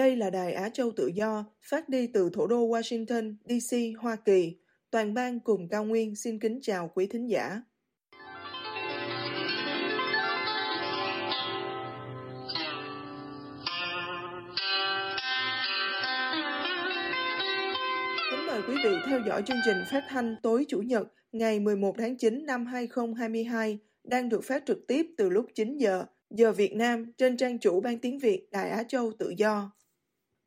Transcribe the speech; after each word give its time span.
Đây 0.00 0.16
là 0.16 0.30
Đài 0.30 0.52
Á 0.52 0.68
Châu 0.68 0.92
Tự 0.96 1.06
Do, 1.06 1.44
phát 1.62 1.88
đi 1.88 2.06
từ 2.06 2.30
thủ 2.32 2.46
đô 2.46 2.68
Washington, 2.68 3.34
D.C., 3.44 3.76
Hoa 3.98 4.16
Kỳ. 4.16 4.56
Toàn 4.90 5.14
ban 5.14 5.40
cùng 5.40 5.68
Cao 5.68 5.84
Nguyên 5.84 6.16
xin 6.16 6.38
kính 6.38 6.58
chào 6.62 6.90
quý 6.94 7.06
thính 7.06 7.30
giả. 7.30 7.62
Kính 18.30 18.46
mời 18.46 18.62
quý 18.68 18.74
vị 18.84 18.90
theo 19.06 19.20
dõi 19.26 19.42
chương 19.46 19.60
trình 19.64 19.76
phát 19.90 20.04
thanh 20.08 20.36
tối 20.42 20.64
Chủ 20.68 20.78
nhật 20.78 21.06
ngày 21.32 21.60
11 21.60 21.94
tháng 21.98 22.16
9 22.16 22.46
năm 22.46 22.66
2022 22.66 23.78
đang 24.04 24.28
được 24.28 24.44
phát 24.44 24.62
trực 24.66 24.86
tiếp 24.88 25.06
từ 25.16 25.28
lúc 25.28 25.46
9 25.54 25.78
giờ 25.78 26.04
giờ 26.30 26.52
Việt 26.52 26.74
Nam 26.74 27.12
trên 27.18 27.36
trang 27.36 27.58
chủ 27.58 27.80
Ban 27.80 27.98
Tiếng 27.98 28.18
Việt 28.18 28.48
Đài 28.50 28.70
Á 28.70 28.82
Châu 28.82 29.12
Tự 29.18 29.34
Do. 29.36 29.79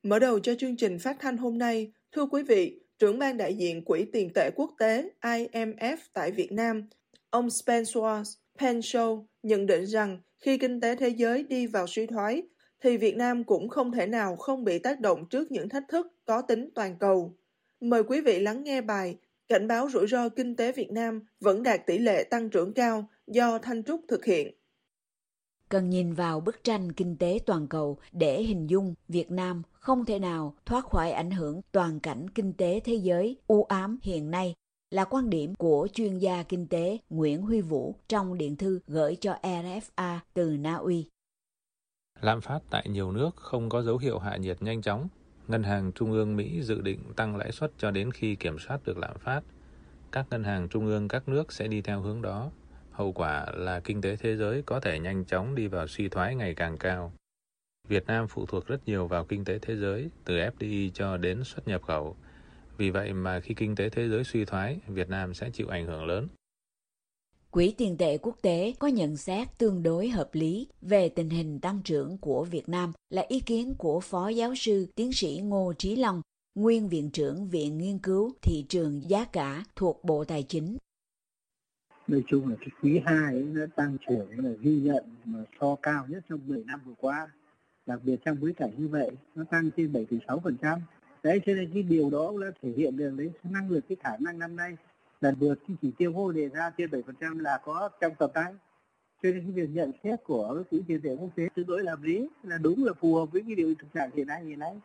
Mở 0.03 0.19
đầu 0.19 0.39
cho 0.39 0.55
chương 0.55 0.75
trình 0.75 0.99
phát 0.99 1.17
thanh 1.19 1.37
hôm 1.37 1.57
nay, 1.57 1.91
thưa 2.11 2.25
quý 2.25 2.43
vị, 2.43 2.79
trưởng 2.99 3.19
ban 3.19 3.37
đại 3.37 3.55
diện 3.55 3.85
Quỹ 3.85 4.05
tiền 4.13 4.29
tệ 4.35 4.49
quốc 4.55 4.71
tế 4.79 5.09
IMF 5.21 5.97
tại 6.13 6.31
Việt 6.31 6.51
Nam, 6.51 6.89
ông 7.29 7.49
Spencer 7.49 8.37
Penshaw 8.57 9.25
nhận 9.43 9.65
định 9.65 9.85
rằng 9.85 10.19
khi 10.39 10.57
kinh 10.57 10.81
tế 10.81 10.95
thế 10.95 11.09
giới 11.09 11.43
đi 11.43 11.67
vào 11.67 11.87
suy 11.87 12.05
thoái, 12.05 12.43
thì 12.83 12.97
Việt 12.97 13.15
Nam 13.15 13.43
cũng 13.43 13.69
không 13.69 13.91
thể 13.91 14.07
nào 14.07 14.35
không 14.35 14.63
bị 14.63 14.79
tác 14.79 14.99
động 14.99 15.25
trước 15.29 15.51
những 15.51 15.69
thách 15.69 15.83
thức 15.87 16.07
có 16.25 16.41
tính 16.41 16.69
toàn 16.75 16.95
cầu. 16.99 17.37
Mời 17.81 18.03
quý 18.03 18.21
vị 18.21 18.39
lắng 18.39 18.63
nghe 18.63 18.81
bài 18.81 19.17
Cảnh 19.47 19.67
báo 19.67 19.89
rủi 19.89 20.07
ro 20.07 20.29
kinh 20.29 20.55
tế 20.55 20.71
Việt 20.71 20.91
Nam 20.91 21.21
vẫn 21.39 21.63
đạt 21.63 21.85
tỷ 21.85 21.97
lệ 21.97 22.23
tăng 22.23 22.49
trưởng 22.49 22.73
cao 22.73 23.09
do 23.27 23.57
Thanh 23.57 23.83
Trúc 23.83 24.01
thực 24.07 24.25
hiện 24.25 24.53
cần 25.69 25.89
nhìn 25.89 26.13
vào 26.13 26.39
bức 26.39 26.63
tranh 26.63 26.91
kinh 26.91 27.17
tế 27.17 27.39
toàn 27.45 27.67
cầu 27.67 27.97
để 28.11 28.43
hình 28.43 28.67
dung 28.69 28.93
Việt 29.07 29.31
Nam 29.31 29.63
không 29.83 30.05
thể 30.05 30.19
nào 30.19 30.55
thoát 30.65 30.85
khỏi 30.85 31.11
ảnh 31.11 31.31
hưởng 31.31 31.61
toàn 31.71 31.99
cảnh 31.99 32.29
kinh 32.29 32.53
tế 32.53 32.79
thế 32.79 32.93
giới 32.93 33.37
u 33.47 33.63
ám 33.63 33.97
hiện 34.01 34.31
nay 34.31 34.55
là 34.91 35.05
quan 35.05 35.29
điểm 35.29 35.55
của 35.55 35.87
chuyên 35.93 36.17
gia 36.17 36.43
kinh 36.43 36.67
tế 36.67 36.97
Nguyễn 37.09 37.41
Huy 37.41 37.61
Vũ 37.61 37.95
trong 38.07 38.37
điện 38.37 38.55
thư 38.55 38.79
gửi 38.87 39.17
cho 39.21 39.35
RFA 39.41 40.17
từ 40.33 40.57
Na 40.59 40.75
Uy. 40.75 41.09
Lạm 42.21 42.41
phát 42.41 42.59
tại 42.69 42.89
nhiều 42.89 43.11
nước 43.11 43.35
không 43.35 43.69
có 43.69 43.81
dấu 43.81 43.97
hiệu 43.97 44.19
hạ 44.19 44.37
nhiệt 44.37 44.61
nhanh 44.61 44.81
chóng. 44.81 45.07
Ngân 45.47 45.63
hàng 45.63 45.91
Trung 45.91 46.11
ương 46.11 46.35
Mỹ 46.35 46.61
dự 46.61 46.81
định 46.81 46.99
tăng 47.15 47.35
lãi 47.35 47.51
suất 47.51 47.71
cho 47.77 47.91
đến 47.91 48.11
khi 48.11 48.35
kiểm 48.35 48.59
soát 48.59 48.85
được 48.85 48.97
lạm 48.97 49.19
phát. 49.19 49.41
Các 50.11 50.25
ngân 50.29 50.43
hàng 50.43 50.69
trung 50.69 50.85
ương 50.85 51.07
các 51.07 51.27
nước 51.29 51.51
sẽ 51.51 51.67
đi 51.67 51.81
theo 51.81 52.01
hướng 52.01 52.21
đó 52.21 52.51
Hậu 52.91 53.11
quả 53.11 53.45
là 53.53 53.79
kinh 53.79 54.01
tế 54.01 54.15
thế 54.15 54.35
giới 54.35 54.61
có 54.61 54.79
thể 54.79 54.99
nhanh 54.99 55.25
chóng 55.25 55.55
đi 55.55 55.67
vào 55.67 55.87
suy 55.87 56.09
thoái 56.09 56.35
ngày 56.35 56.53
càng 56.55 56.77
cao. 56.77 57.11
Việt 57.87 58.05
Nam 58.07 58.27
phụ 58.27 58.45
thuộc 58.45 58.67
rất 58.67 58.77
nhiều 58.85 59.07
vào 59.07 59.25
kinh 59.25 59.45
tế 59.45 59.59
thế 59.59 59.75
giới, 59.75 60.09
từ 60.25 60.35
FDI 60.35 60.89
cho 60.93 61.17
đến 61.17 61.43
xuất 61.43 61.67
nhập 61.67 61.81
khẩu. 61.83 62.15
Vì 62.77 62.89
vậy 62.89 63.13
mà 63.13 63.39
khi 63.39 63.53
kinh 63.53 63.75
tế 63.75 63.89
thế 63.89 64.09
giới 64.09 64.23
suy 64.23 64.45
thoái, 64.45 64.79
Việt 64.87 65.09
Nam 65.09 65.33
sẽ 65.33 65.49
chịu 65.49 65.67
ảnh 65.67 65.85
hưởng 65.85 66.05
lớn. 66.05 66.27
Quỹ 67.51 67.73
tiền 67.77 67.97
tệ 67.97 68.17
quốc 68.17 68.37
tế 68.41 68.73
có 68.79 68.87
nhận 68.87 69.17
xét 69.17 69.47
tương 69.57 69.83
đối 69.83 70.09
hợp 70.09 70.29
lý 70.33 70.67
về 70.81 71.09
tình 71.09 71.29
hình 71.29 71.59
tăng 71.59 71.81
trưởng 71.83 72.17
của 72.17 72.43
Việt 72.43 72.69
Nam 72.69 72.91
là 73.09 73.25
ý 73.27 73.39
kiến 73.39 73.75
của 73.77 73.99
Phó 73.99 74.27
Giáo 74.27 74.55
sư 74.55 74.87
Tiến 74.95 75.13
sĩ 75.13 75.41
Ngô 75.43 75.73
Trí 75.77 75.95
Long, 75.95 76.21
nguyên 76.55 76.89
Viện 76.89 77.09
trưởng 77.09 77.49
Viện 77.49 77.77
Nghiên 77.77 77.97
cứu 77.97 78.33
Thị 78.41 78.65
trường 78.69 79.01
Giá 79.09 79.25
cả 79.25 79.63
thuộc 79.75 80.03
Bộ 80.03 80.23
Tài 80.23 80.43
chính 80.43 80.77
nói 82.07 82.23
chung 82.27 82.49
là 82.49 82.55
cái 82.59 82.69
quý 82.81 83.01
hai 83.05 83.33
ấy, 83.33 83.43
nó 83.43 83.65
tăng 83.75 83.97
trưởng 84.07 84.45
là 84.45 84.49
ghi 84.59 84.79
nhận 84.79 85.03
mà 85.25 85.39
so 85.61 85.75
cao 85.81 86.05
nhất 86.07 86.23
trong 86.29 86.39
10 86.47 86.63
năm 86.63 86.79
vừa 86.85 86.93
qua 86.97 87.27
đặc 87.85 87.99
biệt 88.03 88.15
trong 88.25 88.37
bối 88.41 88.53
cảnh 88.57 88.71
như 88.77 88.87
vậy 88.87 89.11
nó 89.35 89.43
tăng 89.43 89.71
trên 89.77 89.93
7,6 89.93 90.39
phần 90.39 90.57
trăm. 90.61 90.79
Đấy 91.23 91.41
cho 91.45 91.53
nên 91.53 91.71
cái 91.73 91.83
điều 91.83 92.09
đó 92.09 92.31
là 92.35 92.51
thể 92.61 92.69
hiện 92.77 92.97
được 92.97 93.13
đấy 93.17 93.31
năng 93.43 93.69
lực 93.69 93.85
cái 93.89 93.95
khả 94.03 94.17
năng 94.19 94.39
năm 94.39 94.55
nay. 94.55 94.77
Là 95.21 95.31
vượt 95.39 95.55
cái 95.67 95.77
chỉ 95.81 95.91
tiêu 95.97 96.13
hội 96.13 96.33
đề 96.33 96.49
ra 96.49 96.71
trên 96.77 96.91
7 96.91 97.01
phần 97.05 97.15
trăm 97.21 97.39
là 97.39 97.59
có 97.65 97.89
trong 98.01 98.15
tầm 98.19 98.29
tay. 98.33 98.53
Cho 99.23 99.29
nên 99.29 99.41
cái 99.41 99.51
việc 99.51 99.69
nhận 99.69 99.91
xét 100.03 100.23
của 100.23 100.53
cái 100.55 100.63
quỹ 100.69 100.81
tiền 100.87 101.01
tệ 101.01 101.15
quốc 101.15 101.29
tế 101.35 101.43
tương 101.55 101.67
đối 101.67 101.83
là 101.83 101.95
lý 102.01 102.29
là 102.43 102.57
đúng 102.57 102.85
là 102.85 102.93
phù 102.93 103.15
hợp 103.15 103.25
với 103.31 103.43
cái 103.47 103.55
điều 103.55 103.73
thực 103.79 103.93
trạng 103.93 104.09
hiện 104.15 104.27
nay 104.27 104.43
hiện 104.45 104.59
nay. 104.59 104.79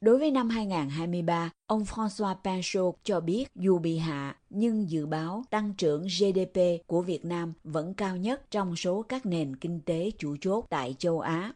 Đối 0.00 0.18
với 0.18 0.30
năm 0.30 0.48
2023, 0.48 1.50
ông 1.66 1.82
François 1.82 2.34
Pinchot 2.44 2.94
cho 3.02 3.20
biết 3.20 3.44
dù 3.54 3.78
bị 3.78 3.98
hạ, 3.98 4.36
nhưng 4.50 4.90
dự 4.90 5.06
báo 5.06 5.44
tăng 5.50 5.74
trưởng 5.74 6.02
GDP 6.02 6.60
của 6.86 7.02
Việt 7.02 7.24
Nam 7.24 7.52
vẫn 7.64 7.94
cao 7.94 8.16
nhất 8.16 8.50
trong 8.50 8.76
số 8.76 9.02
các 9.02 9.26
nền 9.26 9.56
kinh 9.56 9.80
tế 9.86 10.10
chủ 10.18 10.36
chốt 10.40 10.66
tại 10.70 10.94
châu 10.98 11.20
Á. 11.20 11.52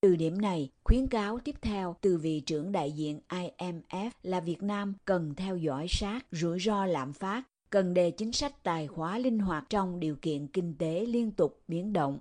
Từ 0.00 0.16
điểm 0.16 0.40
này, 0.40 0.70
khuyến 0.84 1.06
cáo 1.06 1.38
tiếp 1.38 1.54
theo 1.62 1.96
từ 2.00 2.18
vị 2.18 2.40
trưởng 2.40 2.72
đại 2.72 2.92
diện 2.92 3.20
IMF 3.28 4.10
là 4.22 4.40
Việt 4.40 4.62
Nam 4.62 4.94
cần 5.04 5.34
theo 5.34 5.56
dõi 5.56 5.86
sát 5.88 6.20
rủi 6.30 6.60
ro 6.60 6.86
lạm 6.86 7.12
phát, 7.12 7.42
cần 7.70 7.94
đề 7.94 8.10
chính 8.10 8.32
sách 8.32 8.62
tài 8.62 8.86
khóa 8.86 9.18
linh 9.18 9.38
hoạt 9.38 9.64
trong 9.70 10.00
điều 10.00 10.16
kiện 10.22 10.46
kinh 10.46 10.74
tế 10.78 11.06
liên 11.06 11.30
tục 11.30 11.62
biến 11.68 11.92
động 11.92 12.18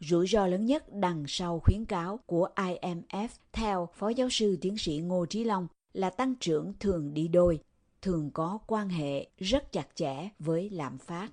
Rủi 0.00 0.26
ro 0.26 0.46
lớn 0.46 0.66
nhất 0.66 0.84
đằng 0.92 1.24
sau 1.28 1.60
khuyến 1.64 1.84
cáo 1.84 2.20
của 2.26 2.48
IMF 2.56 3.28
theo 3.52 3.88
Phó 3.94 4.08
Giáo 4.08 4.28
sư 4.30 4.58
Tiến 4.60 4.78
sĩ 4.78 4.98
Ngô 4.98 5.26
Trí 5.26 5.44
Long 5.44 5.68
là 5.92 6.10
tăng 6.10 6.34
trưởng 6.40 6.72
thường 6.80 7.14
đi 7.14 7.28
đôi, 7.28 7.60
thường 8.02 8.30
có 8.34 8.58
quan 8.66 8.88
hệ 8.88 9.26
rất 9.38 9.72
chặt 9.72 9.88
chẽ 9.94 10.28
với 10.38 10.70
lạm 10.70 10.98
phát. 10.98 11.30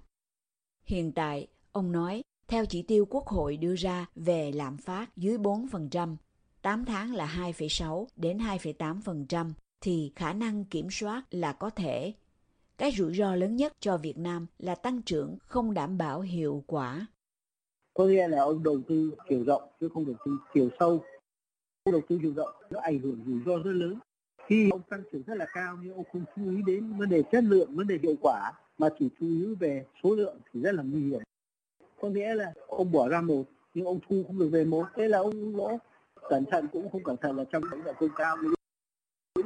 Hiện 0.86 1.12
tại, 1.12 1.48
ông 1.72 1.92
nói, 1.92 2.22
theo 2.50 2.66
chỉ 2.66 2.82
tiêu 2.82 3.06
Quốc 3.10 3.28
hội 3.28 3.58
đưa 3.58 3.76
ra 3.76 4.06
về 4.16 4.52
lạm 4.52 4.78
phát 4.78 5.18
dưới 5.18 5.38
4%, 5.38 6.16
8 6.62 6.86
tháng 6.86 7.14
là 7.14 7.54
2,6 7.58 8.06
đến 8.16 8.38
2,8%, 8.38 9.52
thì 9.82 10.12
khả 10.16 10.34
năng 10.34 10.66
kiểm 10.66 10.88
soát 10.92 11.24
là 11.32 11.54
có 11.54 11.70
thể. 11.70 12.14
Cái 12.78 12.92
rủi 12.92 13.14
ro 13.14 13.36
lớn 13.36 13.56
nhất 13.56 13.74
cho 13.80 13.98
Việt 13.98 14.18
Nam 14.18 14.48
là 14.60 14.76
tăng 14.76 15.02
trưởng 15.02 15.38
không 15.42 15.74
đảm 15.74 15.98
bảo 15.98 16.22
hiệu 16.22 16.64
quả. 16.68 17.08
Có 17.94 18.06
nghĩa 18.06 18.28
là 18.28 18.42
ông 18.42 18.64
đầu 18.64 18.82
tư 18.88 19.12
chiều 19.30 19.44
rộng 19.44 19.64
chứ 19.80 19.90
không 19.94 20.06
đầu 20.06 20.16
tư 20.26 20.38
chiều 20.54 20.70
sâu. 20.80 21.04
Ông 21.84 21.92
đầu 21.92 22.02
tư 22.10 22.20
chiều 22.22 22.34
rộng 22.36 22.54
nó 22.70 22.80
ảnh 22.80 23.00
hưởng 23.00 23.24
rủi 23.26 23.40
ro 23.46 23.64
rất 23.64 23.72
lớn. 23.72 24.00
Khi 24.48 24.70
ông 24.70 24.82
tăng 24.90 25.04
trưởng 25.12 25.24
rất 25.24 25.36
là 25.38 25.46
cao 25.54 25.78
nhưng 25.84 25.94
ông 25.94 26.06
không 26.12 26.26
chú 26.36 26.50
ý 26.50 26.58
đến 26.68 26.98
vấn 26.98 27.10
đề 27.10 27.24
chất 27.32 27.44
lượng 27.44 27.76
vấn 27.76 27.88
đề 27.88 28.00
hiệu 28.04 28.16
quả 28.22 28.52
mà 28.78 28.90
chỉ 29.00 29.10
chú 29.20 29.26
ý 29.26 29.56
về 29.60 29.86
số 30.04 30.16
lượng 30.16 30.38
thì 30.54 30.62
rất 30.62 30.72
là 30.72 30.84
nguy 30.84 31.02
hiểm 31.02 31.22
có 32.02 32.08
nghĩa 32.10 32.36
là 32.36 32.54
ông 32.68 32.92
bỏ 32.92 33.10
ra 33.10 33.22
một, 33.22 33.44
nhưng 33.74 33.86
ông 33.86 34.00
thu 34.10 34.24
không 34.28 34.40
được 34.40 34.50
về 34.52 34.66
một. 34.66 34.86
Thế 34.96 35.08
là 35.08 35.18
ông 35.18 35.56
lỗ 35.56 35.78
cẩn 36.30 36.46
thận 36.52 36.68
cũng 36.72 36.92
không 36.92 37.04
cẩn 37.04 37.18
thận 37.18 37.38
là 37.38 37.44
trong 37.52 37.64
lãnh 37.72 37.84
đạo 37.84 37.94
công 38.00 38.10
cao. 38.16 38.38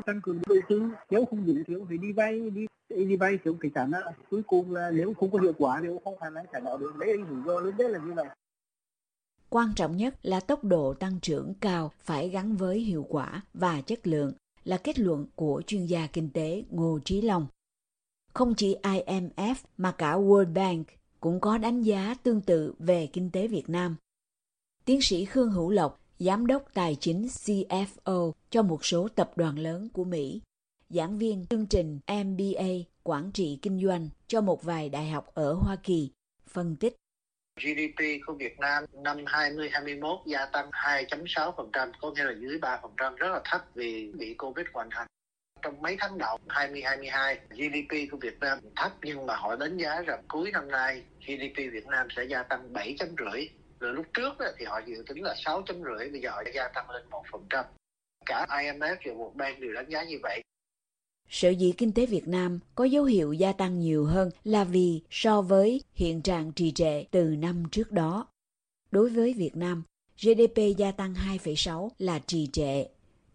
Tăng 0.06 0.22
cường 0.22 0.40
đầu 0.48 0.58
tư 0.70 0.84
nếu 1.10 1.26
không 1.26 1.46
đủ 1.46 1.54
thì 1.68 1.74
ông 1.74 1.86
phải 1.88 1.98
đi 1.98 2.12
vay, 2.12 2.50
đi 2.50 2.66
đi 2.90 3.16
vay 3.16 3.38
thì 3.44 3.52
ông 3.52 3.58
phải 3.62 3.72
trả 3.76 3.86
nợ. 3.86 4.12
Cuối 4.30 4.42
cùng 4.48 4.74
là 4.74 4.92
nếu 4.92 5.14
không 5.14 5.32
có 5.32 5.40
hiệu 5.40 5.54
quả 5.58 5.80
thì 5.82 5.88
ông 5.88 6.04
không 6.04 6.18
khả 6.20 6.30
năng 6.30 6.46
trả 6.54 6.60
nợ 6.60 6.78
được. 6.80 6.96
Đấy 7.00 7.18
rủi 7.30 7.40
ro 7.46 7.60
lớn 7.60 7.74
đấy 7.78 7.90
là 7.90 8.00
như 8.00 8.14
vậy. 8.14 8.26
Quan 9.50 9.68
trọng 9.76 9.98
nhất 9.98 10.16
là 10.22 10.40
tốc 10.40 10.64
độ 10.64 10.94
tăng 10.94 11.20
trưởng 11.22 11.54
cao 11.60 11.92
phải 12.00 12.30
gắn 12.30 12.56
với 12.56 12.80
hiệu 12.80 13.06
quả 13.10 13.42
và 13.54 13.82
chất 13.82 14.08
lượng, 14.08 14.34
là 14.64 14.78
kết 14.78 15.00
luận 15.00 15.28
của 15.36 15.62
chuyên 15.68 15.86
gia 15.86 16.08
kinh 16.08 16.30
tế 16.34 16.64
Ngô 16.70 17.00
Trí 17.06 17.22
Long. 17.22 17.48
Không 18.34 18.54
chỉ 18.56 18.76
IMF 18.82 19.56
mà 19.78 19.92
cả 19.92 20.16
World 20.16 20.54
Bank 20.54 20.88
cũng 21.24 21.40
có 21.40 21.58
đánh 21.58 21.82
giá 21.82 22.16
tương 22.24 22.42
tự 22.42 22.74
về 22.80 23.08
kinh 23.14 23.30
tế 23.32 23.48
Việt 23.48 23.70
Nam. 23.70 23.96
Tiến 24.86 25.02
sĩ 25.02 25.26
Khương 25.26 25.52
Hữu 25.52 25.70
Lộc, 25.70 26.00
giám 26.20 26.48
đốc 26.48 26.74
tài 26.74 26.98
chính 27.00 27.28
CFO 27.28 28.32
cho 28.50 28.62
một 28.62 28.86
số 28.86 29.08
tập 29.08 29.32
đoàn 29.36 29.60
lớn 29.60 29.90
của 29.94 30.04
Mỹ, 30.04 30.42
giảng 30.90 31.18
viên 31.18 31.46
chương 31.50 31.68
trình 31.68 32.00
MBA 32.08 32.70
quản 33.04 33.32
trị 33.32 33.60
kinh 33.62 33.82
doanh 33.86 34.10
cho 34.28 34.42
một 34.42 34.64
vài 34.64 34.90
đại 34.90 35.10
học 35.10 35.32
ở 35.34 35.54
Hoa 35.54 35.76
Kỳ, 35.84 36.12
phân 36.48 36.76
tích 36.76 36.96
GDP 37.56 38.04
của 38.26 38.34
Việt 38.34 38.60
Nam 38.60 38.86
năm 38.94 39.18
2021 39.28 40.20
gia 40.26 40.46
tăng 40.46 40.70
2.6%, 40.70 41.92
có 42.02 42.12
nghĩa 42.12 42.24
là 42.24 42.34
dưới 42.40 42.58
3%, 42.58 43.16
rất 43.16 43.30
là 43.30 43.42
thấp 43.46 43.62
vì 43.76 44.12
bị 44.12 44.34
Covid 44.34 44.66
hoàn 44.74 44.90
thành 44.92 45.08
trong 45.64 45.82
mấy 45.82 45.98
tháng 46.00 46.18
đầu 46.18 46.38
2022 46.48 47.40
GDP 47.50 48.12
của 48.12 48.18
Việt 48.18 48.40
Nam 48.40 48.60
thấp 48.76 48.92
nhưng 49.04 49.26
mà 49.26 49.36
họ 49.36 49.56
đánh 49.56 49.78
giá 49.78 50.02
rằng 50.02 50.24
cuối 50.28 50.52
năm 50.52 50.72
nay 50.72 51.04
GDP 51.20 51.56
Việt 51.56 51.88
Nam 51.88 52.08
sẽ 52.16 52.24
gia 52.24 52.44
tăng 52.44 52.74
7 52.74 52.96
chấm 53.00 53.10
rưỡi 53.18 53.50
rồi 53.80 53.94
lúc 53.94 54.06
trước 54.14 54.34
thì 54.58 54.66
họ 54.66 54.82
dự 54.86 55.04
tính 55.08 55.24
là 55.24 55.36
6 55.38 55.62
chấm 55.62 55.84
rưỡi 55.84 56.10
bây 56.10 56.22
giờ 56.22 56.30
họ 56.32 56.44
gia 56.56 56.68
tăng 56.68 56.90
lên 56.90 57.04
1 57.10 57.24
phần 57.32 57.46
trăm 57.50 57.66
cả 58.26 58.46
IMF 58.50 58.96
và 59.06 59.14
World 59.14 59.34
Bank 59.36 59.60
đều 59.60 59.74
đánh 59.74 59.90
giá 59.90 60.04
như 60.04 60.20
vậy 60.24 60.42
Sở 61.30 61.50
dĩ 61.50 61.74
kinh 61.78 61.92
tế 61.92 62.06
Việt 62.06 62.28
Nam 62.28 62.60
có 62.76 62.84
dấu 62.84 63.04
hiệu 63.04 63.34
gia 63.34 63.54
tăng 63.54 63.80
nhiều 63.80 64.06
hơn 64.06 64.30
là 64.44 64.64
vì 64.64 65.02
so 65.10 65.42
với 65.42 65.82
hiện 65.94 66.22
trạng 66.22 66.52
trì 66.52 66.72
trệ 66.72 67.04
từ 67.12 67.24
năm 67.24 67.64
trước 67.72 67.92
đó. 67.92 68.28
Đối 68.92 69.10
với 69.10 69.34
Việt 69.34 69.56
Nam, 69.56 69.84
GDP 70.18 70.78
gia 70.78 70.92
tăng 70.92 71.14
2,6 71.14 71.90
là 72.00 72.20
trì 72.20 72.48
trệ. 72.54 72.86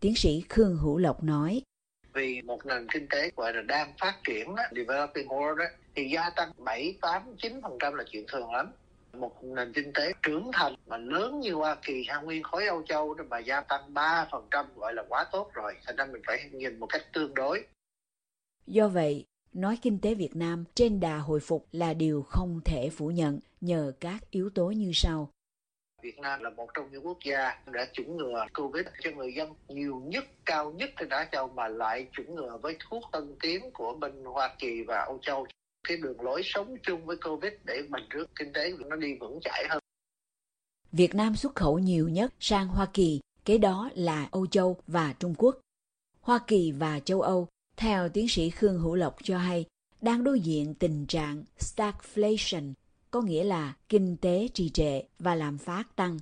Tiến 0.01 0.15
sĩ 0.17 0.43
Khương 0.49 0.77
Hữu 0.77 0.99
Lộc 0.99 1.23
nói. 1.23 1.63
Vì 2.13 2.43
một 2.43 2.67
nền 2.67 2.87
kinh 2.93 3.07
tế 3.11 3.31
gọi 3.37 3.53
là 3.55 3.63
đang 3.63 3.93
phát 4.01 4.15
triển, 4.25 4.55
đó, 4.55 4.63
developing 4.77 5.29
world, 5.29 5.57
đó, 5.57 5.65
thì 5.95 6.11
gia 6.11 6.31
tăng 6.31 6.53
7, 6.59 6.95
8, 7.01 7.23
9% 7.37 7.95
là 7.95 8.05
chuyện 8.11 8.25
thường 8.29 8.53
lắm 8.53 8.73
một 9.13 9.45
nền 9.45 9.73
kinh 9.73 9.93
tế 9.93 10.13
trưởng 10.23 10.51
thành 10.53 10.75
mà 10.87 10.97
lớn 10.97 11.41
như 11.41 11.55
Hoa 11.55 11.77
Kỳ 11.83 12.05
hay 12.09 12.25
nguyên 12.25 12.43
khối 12.43 12.67
Âu 12.67 12.83
Châu 12.83 13.15
đó 13.15 13.25
mà 13.31 13.39
gia 13.39 13.61
tăng 13.61 13.95
3% 13.95 14.65
gọi 14.77 14.95
là 14.95 15.05
quá 15.09 15.25
tốt 15.33 15.51
rồi. 15.55 15.75
Thành 15.87 15.97
ra 15.97 16.07
mình 16.13 16.23
phải 16.27 16.51
nhìn 16.53 16.81
một 16.81 16.87
cách 16.87 17.13
tương 17.13 17.35
đối. 17.35 17.65
Do 18.67 18.89
vậy, 18.89 19.25
nói 19.53 19.79
kinh 19.83 19.99
tế 20.01 20.15
Việt 20.15 20.37
Nam 20.37 20.65
trên 20.75 21.01
đà 21.01 21.19
hồi 21.19 21.41
phục 21.41 21.67
là 21.73 21.95
điều 21.95 22.23
không 22.23 22.61
thể 22.65 22.91
phủ 22.91 23.11
nhận 23.11 23.41
nhờ 23.61 23.93
các 24.01 24.31
yếu 24.31 24.51
tố 24.51 24.71
như 24.71 24.91
sau. 24.95 25.31
Việt 26.03 26.19
Nam 26.19 26.43
là 26.43 26.51
một 26.51 26.69
trong 26.75 26.91
những 26.93 27.07
quốc 27.07 27.19
gia 27.25 27.63
đã 27.67 27.89
chủng 27.93 28.17
ngừa 28.17 28.47
Covid 28.55 28.87
cho 29.01 29.11
người 29.11 29.35
dân 29.35 29.55
nhiều 29.69 30.03
nhất, 30.05 30.25
cao 30.45 30.73
nhất 30.73 30.91
trên 30.97 31.09
đã 31.09 31.29
Châu 31.33 31.49
mà 31.49 31.69
lại 31.69 32.07
chủng 32.13 32.35
ngừa 32.35 32.59
với 32.63 32.77
thuốc 32.81 33.03
tân 33.13 33.37
tiến 33.41 33.71
của 33.71 33.95
bên 34.01 34.25
Hoa 34.25 34.55
Kỳ 34.59 34.83
và 34.83 35.01
Âu 35.01 35.19
Châu. 35.23 35.47
Cái 35.89 35.97
đường 35.97 36.21
lối 36.21 36.43
sống 36.45 36.77
chung 36.83 37.07
với 37.07 37.17
Covid 37.17 37.53
để 37.65 37.83
mình 37.89 38.05
trước 38.11 38.31
kinh 38.39 38.53
tế 38.53 38.73
nó 38.79 38.97
đi 38.97 39.15
vững 39.21 39.39
chãi 39.43 39.67
hơn. 39.69 39.79
Việt 40.93 41.15
Nam 41.15 41.37
xuất 41.37 41.55
khẩu 41.55 41.79
nhiều 41.79 42.09
nhất 42.09 42.35
sang 42.41 42.69
Hoa 42.69 42.87
Kỳ, 42.93 43.21
kế 43.45 43.59
đó 43.59 43.91
là 43.95 44.29
Âu 44.31 44.47
Châu 44.47 44.77
và 44.87 45.15
Trung 45.19 45.35
Quốc. 45.39 45.61
Hoa 46.21 46.39
Kỳ 46.47 46.73
và 46.73 47.01
châu 47.01 47.21
Âu 47.21 47.49
theo 47.77 48.09
tiến 48.09 48.29
sĩ 48.29 48.51
Khương 48.51 48.79
Hữu 48.79 48.95
Lộc 48.95 49.17
cho 49.23 49.39
hay, 49.39 49.65
đang 50.01 50.25
đối 50.25 50.41
diện 50.41 50.75
tình 50.75 51.07
trạng 51.07 51.45
stagflation, 51.59 52.73
có 53.11 53.21
nghĩa 53.21 53.45
là 53.45 53.75
kinh 53.89 54.17
tế 54.21 54.49
trì 54.55 54.71
trệ 54.71 55.03
và 55.19 55.35
lạm 55.35 55.59
phát 55.59 55.97
tăng. 55.97 56.19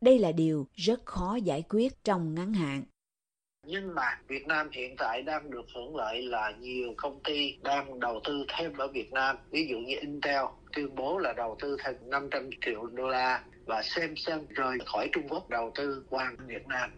Đây 0.00 0.18
là 0.18 0.32
điều 0.32 0.66
rất 0.74 1.06
khó 1.06 1.36
giải 1.36 1.62
quyết 1.68 2.04
trong 2.04 2.34
ngắn 2.34 2.52
hạn. 2.52 2.82
Nhưng 3.66 3.94
mà 3.94 4.18
Việt 4.28 4.46
Nam 4.46 4.68
hiện 4.72 4.94
tại 4.98 5.22
đang 5.22 5.50
được 5.50 5.66
hưởng 5.74 5.96
lợi 5.96 6.22
là 6.22 6.52
nhiều 6.60 6.94
công 6.96 7.20
ty 7.22 7.56
đang 7.62 8.00
đầu 8.00 8.20
tư 8.24 8.44
thêm 8.48 8.76
ở 8.76 8.88
Việt 8.88 9.12
Nam. 9.12 9.36
Ví 9.50 9.66
dụ 9.70 9.76
như 9.78 9.96
Intel 10.00 10.44
tuyên 10.72 10.94
bố 10.94 11.18
là 11.18 11.32
đầu 11.36 11.56
tư 11.60 11.76
thêm 11.84 11.94
500 12.06 12.50
triệu 12.60 12.86
đô 12.86 13.08
la 13.08 13.44
và 13.66 13.82
Samsung 13.82 14.46
rời 14.48 14.78
khỏi 14.86 15.08
Trung 15.12 15.28
Quốc 15.28 15.50
đầu 15.50 15.72
tư 15.74 16.04
qua 16.10 16.32
Việt 16.46 16.66
Nam 16.66 16.90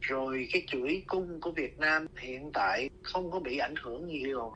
rồi 0.00 0.48
cái 0.52 0.62
chuỗi 0.66 1.02
cung 1.06 1.40
của 1.40 1.50
Việt 1.50 1.78
Nam 1.78 2.06
hiện 2.18 2.50
tại 2.54 2.90
không 3.02 3.30
có 3.30 3.40
bị 3.40 3.58
ảnh 3.58 3.74
hưởng 3.82 4.08
nhiều 4.08 4.52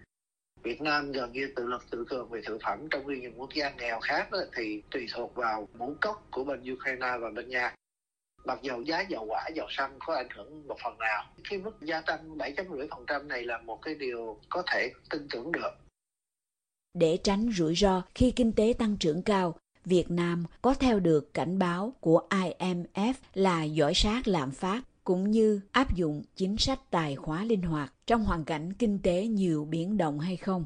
Việt 0.62 0.80
Nam 0.80 1.12
gần 1.12 1.32
như 1.32 1.52
tự 1.56 1.66
lực 1.66 1.90
tự 1.90 2.04
cường 2.08 2.28
về 2.28 2.40
thực 2.46 2.58
phẩm 2.64 2.88
trong 2.90 3.06
khi 3.06 3.20
những 3.20 3.40
quốc 3.40 3.50
gia 3.54 3.70
nghèo 3.70 4.00
khác 4.00 4.30
đó, 4.30 4.38
thì 4.56 4.82
tùy 4.90 5.06
thuộc 5.12 5.34
vào 5.34 5.68
ngũ 5.78 5.94
cốc 6.00 6.26
của 6.30 6.44
bên 6.44 6.72
Ukraine 6.72 7.18
và 7.20 7.30
bên 7.30 7.48
Nga. 7.48 7.74
Mặc 8.44 8.58
dầu 8.62 8.82
giá 8.82 9.00
dầu 9.00 9.24
quả, 9.28 9.48
dầu 9.54 9.66
xăng 9.70 9.96
có 9.98 10.14
ảnh 10.14 10.28
hưởng 10.34 10.66
một 10.66 10.76
phần 10.84 10.98
nào, 10.98 11.24
cái 11.50 11.58
mức 11.58 11.82
gia 11.82 12.00
tăng 12.00 12.38
7.5% 12.38 13.26
này 13.26 13.44
là 13.44 13.58
một 13.58 13.82
cái 13.82 13.94
điều 13.94 14.40
có 14.48 14.62
thể 14.72 14.92
tin 15.10 15.26
tưởng 15.30 15.52
được. 15.52 15.70
Để 16.94 17.18
tránh 17.24 17.50
rủi 17.56 17.74
ro 17.74 18.02
khi 18.14 18.30
kinh 18.36 18.52
tế 18.52 18.74
tăng 18.78 18.96
trưởng 18.96 19.22
cao, 19.22 19.54
Việt 19.84 20.10
Nam 20.10 20.44
có 20.62 20.74
theo 20.74 21.00
được 21.00 21.34
cảnh 21.34 21.58
báo 21.58 21.92
của 22.00 22.22
IMF 22.30 23.14
là 23.34 23.64
giỏi 23.64 23.94
sát 23.94 24.28
lạm 24.28 24.50
phát 24.50 24.82
cũng 25.04 25.30
như 25.30 25.60
áp 25.72 25.94
dụng 25.94 26.22
chính 26.36 26.56
sách 26.58 26.80
tài 26.90 27.16
khóa 27.16 27.44
linh 27.44 27.62
hoạt 27.62 27.92
trong 28.06 28.24
hoàn 28.24 28.44
cảnh 28.44 28.72
kinh 28.72 28.98
tế 29.02 29.26
nhiều 29.26 29.64
biến 29.64 29.96
động 29.96 30.20
hay 30.20 30.36
không. 30.36 30.64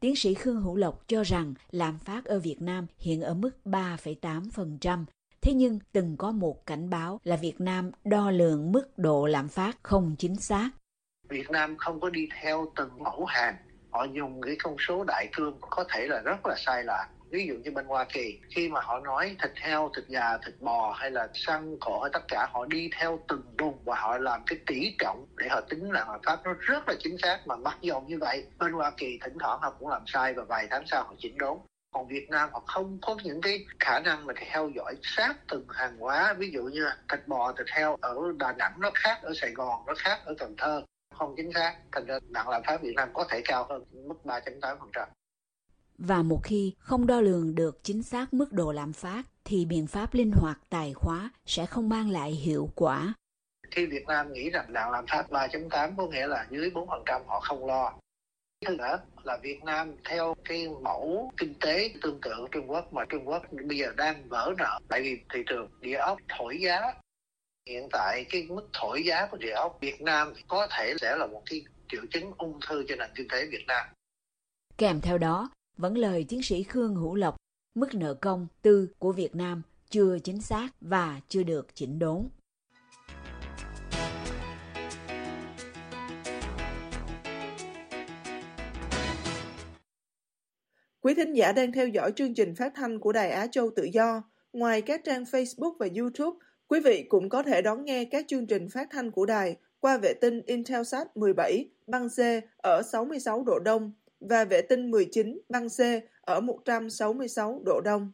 Tiến 0.00 0.16
sĩ 0.16 0.34
Khương 0.34 0.62
Hữu 0.62 0.76
Lộc 0.76 1.08
cho 1.08 1.22
rằng 1.22 1.54
lạm 1.70 1.98
phát 1.98 2.24
ở 2.24 2.38
Việt 2.38 2.62
Nam 2.62 2.86
hiện 2.98 3.22
ở 3.22 3.34
mức 3.34 3.50
3,8%, 3.64 5.04
thế 5.40 5.52
nhưng 5.54 5.78
từng 5.92 6.16
có 6.16 6.32
một 6.32 6.66
cảnh 6.66 6.90
báo 6.90 7.20
là 7.24 7.36
Việt 7.36 7.60
Nam 7.60 7.90
đo 8.04 8.30
lường 8.30 8.72
mức 8.72 8.98
độ 8.98 9.26
lạm 9.26 9.48
phát 9.48 9.78
không 9.82 10.16
chính 10.18 10.36
xác. 10.36 10.70
Việt 11.28 11.50
Nam 11.50 11.76
không 11.78 12.00
có 12.00 12.10
đi 12.10 12.28
theo 12.42 12.72
từng 12.76 12.90
mẫu 12.98 13.24
hàng, 13.24 13.56
họ 13.90 14.04
dùng 14.04 14.40
cái 14.40 14.56
con 14.62 14.76
số 14.88 15.04
đại 15.04 15.28
cương 15.32 15.56
có 15.60 15.84
thể 15.88 16.06
là 16.06 16.20
rất 16.20 16.46
là 16.46 16.54
sai 16.58 16.84
lạc 16.84 17.08
ví 17.30 17.46
dụ 17.46 17.54
như 17.54 17.70
bên 17.70 17.86
Hoa 17.86 18.04
Kỳ, 18.04 18.40
khi 18.50 18.68
mà 18.68 18.80
họ 18.80 19.00
nói 19.00 19.36
thịt 19.42 19.52
heo, 19.56 19.90
thịt 19.96 20.04
gà, 20.08 20.38
thịt 20.38 20.54
bò 20.60 20.92
hay 20.98 21.10
là 21.10 21.28
xăng 21.34 21.76
cổ 21.80 22.00
hay 22.00 22.10
tất 22.12 22.22
cả, 22.28 22.48
họ 22.52 22.64
đi 22.66 22.90
theo 22.98 23.20
từng 23.28 23.42
vùng 23.58 23.84
và 23.84 23.96
họ 23.96 24.18
làm 24.18 24.42
cái 24.46 24.58
tỷ 24.66 24.94
trọng 24.98 25.26
để 25.36 25.48
họ 25.48 25.60
tính 25.60 25.90
là 25.90 26.04
họ 26.04 26.18
pháp 26.26 26.40
nó 26.44 26.54
rất 26.60 26.88
là 26.88 26.94
chính 26.98 27.18
xác. 27.18 27.46
Mà 27.46 27.56
mặc 27.56 27.78
dù 27.80 28.00
như 28.00 28.18
vậy, 28.18 28.44
bên 28.58 28.72
Hoa 28.72 28.92
Kỳ 28.96 29.18
thỉnh 29.24 29.38
thoảng 29.40 29.58
họ 29.62 29.70
cũng 29.78 29.88
làm 29.88 30.02
sai 30.06 30.34
và 30.34 30.44
vài 30.48 30.66
tháng 30.70 30.84
sau 30.86 31.04
họ 31.04 31.14
chỉnh 31.18 31.38
đốn. 31.38 31.58
Còn 31.94 32.08
Việt 32.08 32.30
Nam 32.30 32.48
họ 32.52 32.62
không 32.66 32.98
có 33.02 33.16
những 33.22 33.40
cái 33.40 33.66
khả 33.80 34.00
năng 34.00 34.26
mà 34.26 34.34
theo 34.36 34.70
dõi 34.76 34.94
sát 35.02 35.36
từng 35.48 35.66
hàng 35.68 35.98
hóa. 35.98 36.34
Ví 36.38 36.50
dụ 36.50 36.62
như 36.62 36.88
thịt 37.08 37.28
bò, 37.28 37.52
thịt 37.52 37.66
heo 37.68 37.96
ở 38.00 38.16
Đà 38.38 38.52
Nẵng 38.52 38.72
nó 38.78 38.90
khác, 38.94 39.18
ở 39.22 39.32
Sài 39.40 39.50
Gòn 39.50 39.82
nó 39.86 39.94
khác, 39.98 40.20
ở 40.24 40.34
Cần 40.38 40.54
Thơ 40.58 40.82
không 41.18 41.34
chính 41.36 41.52
xác. 41.52 41.74
Thành 41.92 42.06
ra 42.06 42.18
nặng 42.28 42.48
lạm 42.48 42.62
phát 42.66 42.82
Việt 42.82 42.92
Nam 42.96 43.08
có 43.14 43.24
thể 43.30 43.40
cao 43.44 43.66
hơn, 43.68 43.84
mức 44.08 44.16
3.8% 44.24 45.06
và 45.98 46.22
một 46.22 46.40
khi 46.44 46.74
không 46.78 47.06
đo 47.06 47.20
lường 47.20 47.54
được 47.54 47.84
chính 47.84 48.02
xác 48.02 48.34
mức 48.34 48.52
độ 48.52 48.72
lạm 48.72 48.92
phát 48.92 49.22
thì 49.44 49.64
biện 49.64 49.86
pháp 49.86 50.14
linh 50.14 50.32
hoạt 50.32 50.58
tài 50.68 50.94
khóa 50.94 51.30
sẽ 51.46 51.66
không 51.66 51.88
mang 51.88 52.10
lại 52.10 52.30
hiệu 52.30 52.70
quả. 52.74 53.14
Khi 53.70 53.86
Việt 53.86 54.06
Nam 54.06 54.32
nghĩ 54.32 54.50
rằng 54.50 54.72
nạn 54.72 54.90
lạm 54.90 55.06
phát 55.06 55.30
3.8 55.30 55.96
có 55.96 56.06
nghĩa 56.06 56.26
là 56.26 56.46
dưới 56.50 56.70
4% 56.70 57.22
họ 57.26 57.40
không 57.40 57.66
lo. 57.66 57.92
Thứ 58.66 58.76
nữa 58.76 58.98
là 59.22 59.38
Việt 59.42 59.64
Nam 59.64 59.94
theo 60.04 60.34
cái 60.44 60.68
mẫu 60.82 61.32
kinh 61.36 61.54
tế 61.60 61.94
tương 62.02 62.20
tự 62.20 62.46
Trung 62.50 62.70
Quốc 62.70 62.92
mà 62.92 63.04
Trung 63.08 63.28
Quốc 63.28 63.42
bây 63.68 63.78
giờ 63.78 63.92
đang 63.96 64.28
vỡ 64.28 64.54
nợ 64.58 64.80
tại 64.88 65.02
vì 65.02 65.20
thị 65.34 65.42
trường 65.46 65.70
địa 65.80 65.96
ốc 65.96 66.18
thổi 66.28 66.58
giá 66.60 66.80
hiện 67.68 67.88
tại 67.92 68.24
cái 68.30 68.42
mức 68.48 68.68
thổi 68.72 69.02
giá 69.04 69.26
của 69.30 69.36
địa 69.36 69.52
ốc 69.52 69.78
Việt 69.80 70.00
Nam 70.00 70.32
có 70.48 70.66
thể 70.70 70.94
sẽ 71.00 71.16
là 71.16 71.26
một 71.26 71.42
cái 71.50 71.62
triệu 71.88 72.02
chứng 72.10 72.32
ung 72.38 72.60
thư 72.68 72.84
cho 72.88 72.96
nền 72.96 73.10
kinh 73.14 73.28
tế 73.28 73.46
Việt 73.46 73.64
Nam. 73.66 73.86
Kèm 74.78 75.00
theo 75.00 75.18
đó, 75.18 75.50
vẫn 75.78 75.98
lời 75.98 76.26
tiến 76.28 76.42
sĩ 76.42 76.62
Khương 76.62 76.94
Hữu 76.94 77.14
Lộc, 77.14 77.36
mức 77.74 77.94
nợ 77.94 78.14
công 78.14 78.46
tư 78.62 78.88
của 78.98 79.12
Việt 79.12 79.34
Nam 79.34 79.62
chưa 79.90 80.18
chính 80.18 80.40
xác 80.40 80.68
và 80.80 81.20
chưa 81.28 81.42
được 81.42 81.74
chỉnh 81.74 81.98
đốn. 81.98 82.28
Quý 91.00 91.14
thính 91.14 91.32
giả 91.32 91.52
đang 91.52 91.72
theo 91.72 91.88
dõi 91.88 92.12
chương 92.16 92.34
trình 92.34 92.54
phát 92.54 92.72
thanh 92.74 93.00
của 93.00 93.12
Đài 93.12 93.30
Á 93.30 93.46
Châu 93.46 93.70
Tự 93.76 93.84
Do. 93.92 94.22
Ngoài 94.52 94.82
các 94.82 95.00
trang 95.04 95.24
Facebook 95.24 95.76
và 95.78 95.88
YouTube, 95.96 96.38
quý 96.68 96.80
vị 96.84 97.06
cũng 97.08 97.28
có 97.28 97.42
thể 97.42 97.62
đón 97.62 97.84
nghe 97.84 98.04
các 98.04 98.24
chương 98.28 98.46
trình 98.46 98.68
phát 98.68 98.88
thanh 98.90 99.10
của 99.10 99.26
đài 99.26 99.56
qua 99.80 99.98
vệ 99.98 100.14
tinh 100.20 100.42
Intelsat 100.46 101.16
17 101.16 101.70
băng 101.86 102.08
C 102.08 102.18
ở 102.56 102.82
66 102.82 103.44
độ 103.44 103.58
Đông 103.58 103.92
và 104.20 104.44
vệ 104.44 104.62
tinh 104.62 104.90
19 104.90 105.40
băng 105.48 105.68
C 105.68 105.80
ở 106.20 106.40
166 106.40 107.62
độ 107.64 107.80
Đông. 107.84 108.12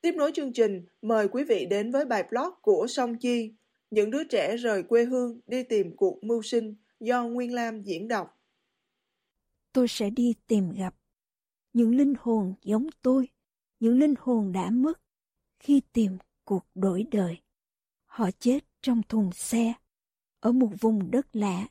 Tiếp 0.00 0.12
nối 0.12 0.32
chương 0.34 0.52
trình, 0.52 0.86
mời 1.02 1.28
quý 1.28 1.44
vị 1.44 1.66
đến 1.70 1.90
với 1.90 2.04
bài 2.04 2.24
blog 2.30 2.54
của 2.62 2.86
Song 2.88 3.18
Chi, 3.18 3.54
những 3.90 4.10
đứa 4.10 4.24
trẻ 4.24 4.56
rời 4.56 4.82
quê 4.82 5.04
hương 5.04 5.40
đi 5.46 5.62
tìm 5.62 5.96
cuộc 5.96 6.24
mưu 6.24 6.42
sinh 6.42 6.74
do 7.00 7.24
Nguyên 7.24 7.54
Lam 7.54 7.82
diễn 7.82 8.08
đọc. 8.08 8.40
Tôi 9.72 9.88
sẽ 9.88 10.10
đi 10.10 10.34
tìm 10.46 10.72
gặp 10.72 10.94
những 11.72 11.94
linh 11.94 12.14
hồn 12.18 12.54
giống 12.62 12.86
tôi, 13.02 13.28
những 13.80 13.98
linh 13.98 14.14
hồn 14.18 14.52
đã 14.52 14.70
mất 14.70 15.00
khi 15.58 15.82
tìm 15.92 16.18
cuộc 16.44 16.66
đổi 16.74 17.06
đời. 17.10 17.36
Họ 18.06 18.30
chết 18.38 18.64
trong 18.82 19.02
thùng 19.08 19.32
xe, 19.32 19.72
ở 20.40 20.52
một 20.52 20.70
vùng 20.80 21.10
đất 21.10 21.36
lạ, 21.36 21.66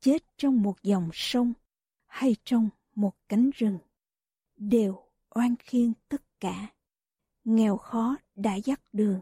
chết 0.00 0.24
trong 0.36 0.62
một 0.62 0.82
dòng 0.82 1.10
sông, 1.12 1.52
hay 2.08 2.36
trong 2.44 2.68
một 2.94 3.12
cánh 3.28 3.50
rừng, 3.54 3.78
đều 4.56 5.02
oan 5.30 5.54
khiên 5.58 5.92
tất 6.08 6.40
cả. 6.40 6.74
Nghèo 7.44 7.76
khó 7.76 8.16
đã 8.34 8.54
dắt 8.54 8.80
đường. 8.92 9.20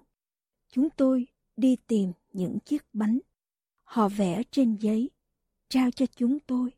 Chúng 0.68 0.90
tôi 0.90 1.26
đi 1.56 1.76
tìm 1.86 2.12
những 2.32 2.58
chiếc 2.64 2.82
bánh. 2.92 3.18
Họ 3.82 4.08
vẽ 4.08 4.42
trên 4.50 4.76
giấy, 4.76 5.10
trao 5.68 5.90
cho 5.90 6.06
chúng 6.06 6.38
tôi. 6.40 6.70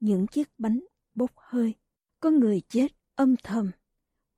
Những 0.00 0.26
chiếc 0.26 0.48
bánh 0.58 0.80
bốc 1.14 1.30
hơi. 1.36 1.74
Có 2.20 2.30
người 2.30 2.62
chết 2.68 2.88
âm 3.14 3.34
thầm, 3.42 3.70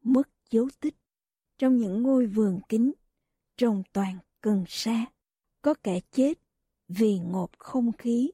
mất 0.03 0.29
dấu 0.51 0.69
tích. 0.81 0.95
Trong 1.59 1.77
những 1.77 2.03
ngôi 2.03 2.27
vườn 2.27 2.61
kính 2.69 2.93
trồng 3.57 3.83
toàn 3.93 4.19
cần 4.41 4.65
sa. 4.69 5.07
Có 5.63 5.75
kẻ 5.83 6.01
chết 6.13 6.35
vì 6.89 7.19
ngộp 7.19 7.59
không 7.59 7.93
khí 7.93 8.31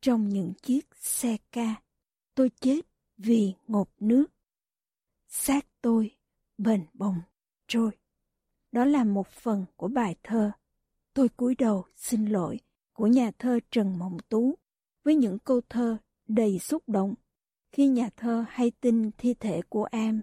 trong 0.00 0.28
những 0.28 0.52
chiếc 0.62 0.86
xe 0.94 1.36
ca. 1.52 1.82
Tôi 2.34 2.50
chết 2.60 2.80
vì 3.16 3.54
ngột 3.66 3.88
nước. 4.00 4.26
Xác 5.28 5.66
tôi 5.82 6.16
bền 6.58 6.86
bồng 6.94 7.20
trôi. 7.68 7.90
Đó 8.72 8.84
là 8.84 9.04
một 9.04 9.28
phần 9.28 9.64
của 9.76 9.88
bài 9.88 10.16
thơ 10.22 10.52
Tôi 11.18 11.28
cúi 11.28 11.54
đầu 11.54 11.84
xin 11.96 12.26
lỗi 12.26 12.60
của 12.92 13.06
nhà 13.06 13.30
thơ 13.38 13.58
Trần 13.70 13.98
Mộng 13.98 14.16
Tú 14.28 14.54
với 15.04 15.14
những 15.14 15.38
câu 15.38 15.60
thơ 15.68 15.96
đầy 16.28 16.58
xúc 16.58 16.82
động 16.86 17.14
khi 17.72 17.88
nhà 17.88 18.10
thơ 18.16 18.44
hay 18.48 18.72
tin 18.80 19.10
thi 19.18 19.34
thể 19.34 19.60
của 19.68 19.88
em 19.90 20.22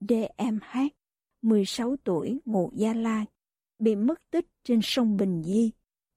DMH 0.00 0.78
16 1.42 1.96
tuổi, 2.04 2.40
ngụ 2.44 2.70
Gia 2.74 2.94
Lai, 2.94 3.24
bị 3.78 3.94
mất 3.94 4.30
tích 4.30 4.46
trên 4.64 4.80
sông 4.82 5.16
Bình 5.16 5.42
Di, 5.42 5.70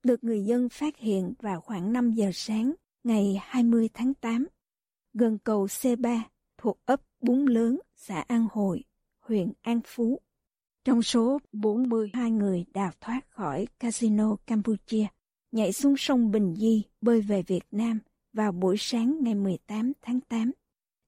được 0.03 0.23
người 0.23 0.45
dân 0.45 0.69
phát 0.69 0.97
hiện 0.97 1.33
vào 1.39 1.61
khoảng 1.61 1.93
5 1.93 2.11
giờ 2.11 2.31
sáng 2.33 2.73
ngày 3.09 3.41
20 3.41 3.89
tháng 3.93 4.13
8 4.13 4.47
gần 5.13 5.37
cầu 5.43 5.65
C3 5.65 6.21
thuộc 6.57 6.79
ấp 6.85 7.01
Bún 7.21 7.45
Lớn, 7.45 7.79
xã 7.95 8.23
An 8.27 8.47
Hội, 8.51 8.83
huyện 9.19 9.51
An 9.61 9.79
Phú. 9.85 10.19
Trong 10.85 11.01
số 11.01 11.39
42 11.51 12.31
người 12.31 12.65
đào 12.73 12.91
thoát 13.01 13.21
khỏi 13.29 13.67
casino 13.79 14.35
Campuchia, 14.47 15.05
nhảy 15.51 15.73
xuống 15.73 15.97
sông 15.97 16.31
Bình 16.31 16.55
Di 16.55 16.83
bơi 17.01 17.21
về 17.21 17.41
Việt 17.41 17.63
Nam 17.71 17.99
vào 18.33 18.51
buổi 18.51 18.75
sáng 18.79 19.17
ngày 19.21 19.35
18 19.35 19.93
tháng 20.01 20.21
8. 20.21 20.51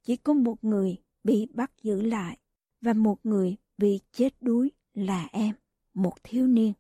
Chỉ 0.03 0.15
có 0.15 0.34
một 0.34 0.63
người 0.63 0.98
bị 1.24 1.48
bắt 1.53 1.72
giữ 1.84 2.01
lại 2.01 2.38
và 2.81 2.93
một 2.93 3.25
người 3.25 3.55
bị 3.77 4.00
chết 4.12 4.34
đuối 4.41 4.72
là 4.93 5.27
em, 5.31 5.55
một 5.93 6.13
thiếu 6.24 6.48
niên. 6.48 6.74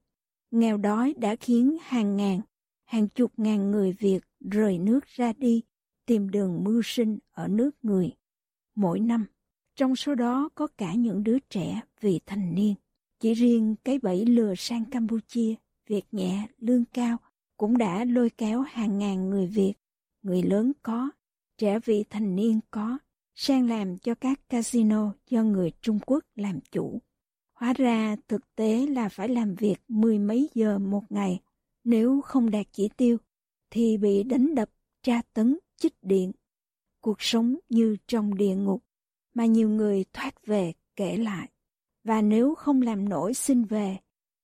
Nghèo 0.51 0.77
đói 0.77 1.13
đã 1.17 1.35
khiến 1.35 1.77
hàng 1.81 2.17
ngàn, 2.17 2.41
hàng 2.83 3.07
chục 3.07 3.31
ngàn 3.37 3.71
người 3.71 3.91
Việt 3.91 4.19
rời 4.49 4.77
nước 4.77 5.05
ra 5.05 5.33
đi 5.37 5.61
tìm 6.05 6.29
đường 6.29 6.63
mưu 6.63 6.81
sinh 6.85 7.19
ở 7.31 7.47
nước 7.47 7.71
người. 7.81 8.11
Mỗi 8.75 8.99
năm, 8.99 9.25
trong 9.75 9.95
số 9.95 10.15
đó 10.15 10.49
có 10.55 10.67
cả 10.67 10.93
những 10.93 11.23
đứa 11.23 11.37
trẻ 11.49 11.81
vị 12.01 12.19
thành 12.25 12.55
niên. 12.55 12.75
Chỉ 13.19 13.33
riêng 13.33 13.75
cái 13.83 13.99
bẫy 13.99 14.25
lừa 14.25 14.53
sang 14.57 14.85
Campuchia, 14.85 15.55
việc 15.87 16.05
nhẹ, 16.11 16.47
lương 16.57 16.85
cao 16.85 17.17
cũng 17.57 17.77
đã 17.77 18.05
lôi 18.05 18.29
kéo 18.29 18.61
hàng 18.61 18.97
ngàn 18.97 19.29
người 19.29 19.47
Việt, 19.47 19.73
người 20.21 20.43
lớn 20.43 20.71
có, 20.83 21.09
trẻ 21.57 21.79
vị 21.79 22.03
thành 22.09 22.35
niên 22.35 22.59
có, 22.71 22.97
sang 23.35 23.69
làm 23.69 23.97
cho 23.97 24.15
các 24.15 24.49
casino 24.49 25.13
do 25.29 25.43
người 25.43 25.71
Trung 25.81 25.99
Quốc 26.05 26.23
làm 26.35 26.59
chủ. 26.71 27.01
Hóa 27.53 27.73
ra 27.73 28.15
thực 28.27 28.55
tế 28.55 28.87
là 28.87 29.09
phải 29.09 29.29
làm 29.29 29.55
việc 29.55 29.77
mười 29.87 30.19
mấy 30.19 30.49
giờ 30.53 30.79
một 30.79 31.03
ngày. 31.09 31.41
Nếu 31.83 32.21
không 32.21 32.51
đạt 32.51 32.65
chỉ 32.71 32.89
tiêu, 32.97 33.17
thì 33.71 33.97
bị 33.97 34.23
đánh 34.23 34.55
đập, 34.55 34.69
tra 35.03 35.21
tấn, 35.33 35.57
chích 35.77 35.95
điện. 36.01 36.31
Cuộc 37.01 37.21
sống 37.21 37.55
như 37.69 37.97
trong 38.07 38.35
địa 38.35 38.55
ngục, 38.55 38.83
mà 39.33 39.45
nhiều 39.45 39.69
người 39.69 40.05
thoát 40.13 40.45
về 40.45 40.73
kể 40.95 41.17
lại. 41.17 41.49
Và 42.03 42.21
nếu 42.21 42.55
không 42.55 42.81
làm 42.81 43.09
nổi 43.09 43.33
xin 43.33 43.63
về, 43.63 43.97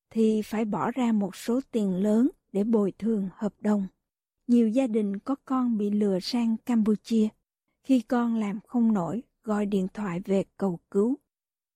thì 0.10 0.42
phải 0.42 0.66
bỏ 0.66 0.92
ra 0.92 1.12
một 1.12 1.36
số 1.36 1.60
tiền 1.72 1.96
lớn 1.96 2.30
để 2.52 2.64
bồi 2.64 2.92
thường 2.92 3.30
hợp 3.36 3.54
đồng. 3.62 3.88
Nhiều 4.48 4.70
gia 4.70 4.88
đình 4.88 5.20
có 5.20 5.36
con 5.46 5.78
bị 5.78 5.90
lừa 5.90 6.20
sang 6.20 6.58
Campuchia. 6.66 7.28
Khi 7.84 8.02
con 8.02 8.36
làm 8.36 8.60
không 8.68 8.94
nổi, 8.94 9.24
gọi 9.44 9.66
điện 9.66 9.88
thoại 9.94 10.20
về 10.26 10.44
cầu 10.58 10.80
cứu. 10.92 11.18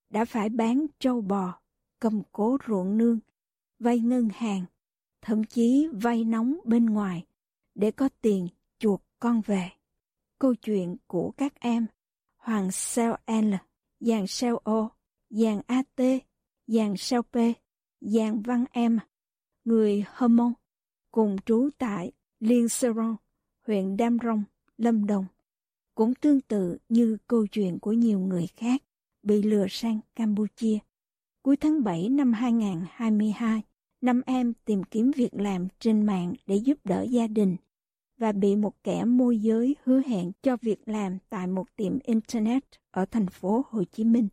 Đã 0.09 0.25
phải 0.25 0.49
bán 0.49 0.85
trâu 0.99 1.21
bò, 1.21 1.59
cầm 1.99 2.21
cố 2.31 2.57
ruộng 2.67 2.97
nương, 2.97 3.19
vay 3.79 3.99
ngân 3.99 4.29
hàng, 4.33 4.65
thậm 5.21 5.43
chí 5.43 5.87
vay 5.93 6.23
nóng 6.23 6.59
bên 6.65 6.85
ngoài 6.85 7.25
để 7.81 7.91
có 7.91 8.09
tiền 8.21 8.47
chuộc 8.79 9.01
con 9.19 9.41
về. 9.45 9.69
Câu 10.39 10.55
chuyện 10.55 10.97
của 11.07 11.31
các 11.37 11.53
em 11.59 11.85
Hoàng 12.37 12.71
Sao 12.71 13.17
L, 13.27 13.53
Giàng 13.99 14.27
Sao 14.27 14.57
O, 14.57 14.89
Giàng 15.29 15.61
AT, 15.67 16.01
Giàng 16.67 16.97
Sao 16.97 17.21
P, 17.21 17.35
Giàng 18.01 18.41
Văn 18.41 18.65
Em, 18.71 18.99
người 19.65 20.03
Hơ 20.07 20.27
Mông, 20.27 20.53
cùng 21.11 21.35
trú 21.45 21.69
tại 21.77 22.11
Liên 22.39 22.69
Seron, 22.69 23.15
huyện 23.67 23.97
Đam 23.97 24.17
Rông, 24.23 24.43
Lâm 24.77 25.07
Đồng, 25.07 25.25
cũng 25.95 26.13
tương 26.15 26.41
tự 26.41 26.77
như 26.89 27.17
câu 27.27 27.47
chuyện 27.47 27.79
của 27.79 27.93
nhiều 27.93 28.19
người 28.19 28.47
khác 28.47 28.83
bị 29.23 29.41
lừa 29.41 29.65
sang 29.69 29.99
Campuchia. 30.15 30.77
Cuối 31.41 31.57
tháng 31.57 31.83
7 31.83 32.09
năm 32.09 32.33
2022, 32.33 33.61
năm 34.01 34.21
em 34.25 34.53
tìm 34.65 34.83
kiếm 34.83 35.11
việc 35.15 35.33
làm 35.33 35.67
trên 35.79 36.05
mạng 36.05 36.33
để 36.47 36.55
giúp 36.55 36.77
đỡ 36.83 37.05
gia 37.09 37.27
đình 37.27 37.55
và 38.21 38.31
bị 38.31 38.55
một 38.55 38.83
kẻ 38.83 39.05
môi 39.05 39.37
giới 39.37 39.75
hứa 39.83 40.01
hẹn 40.07 40.31
cho 40.43 40.57
việc 40.61 40.87
làm 40.87 41.17
tại 41.29 41.47
một 41.47 41.75
tiệm 41.75 41.99
Internet 41.99 42.63
ở 42.91 43.05
thành 43.05 43.27
phố 43.27 43.65
Hồ 43.69 43.83
Chí 43.83 44.03
Minh. 44.03 44.27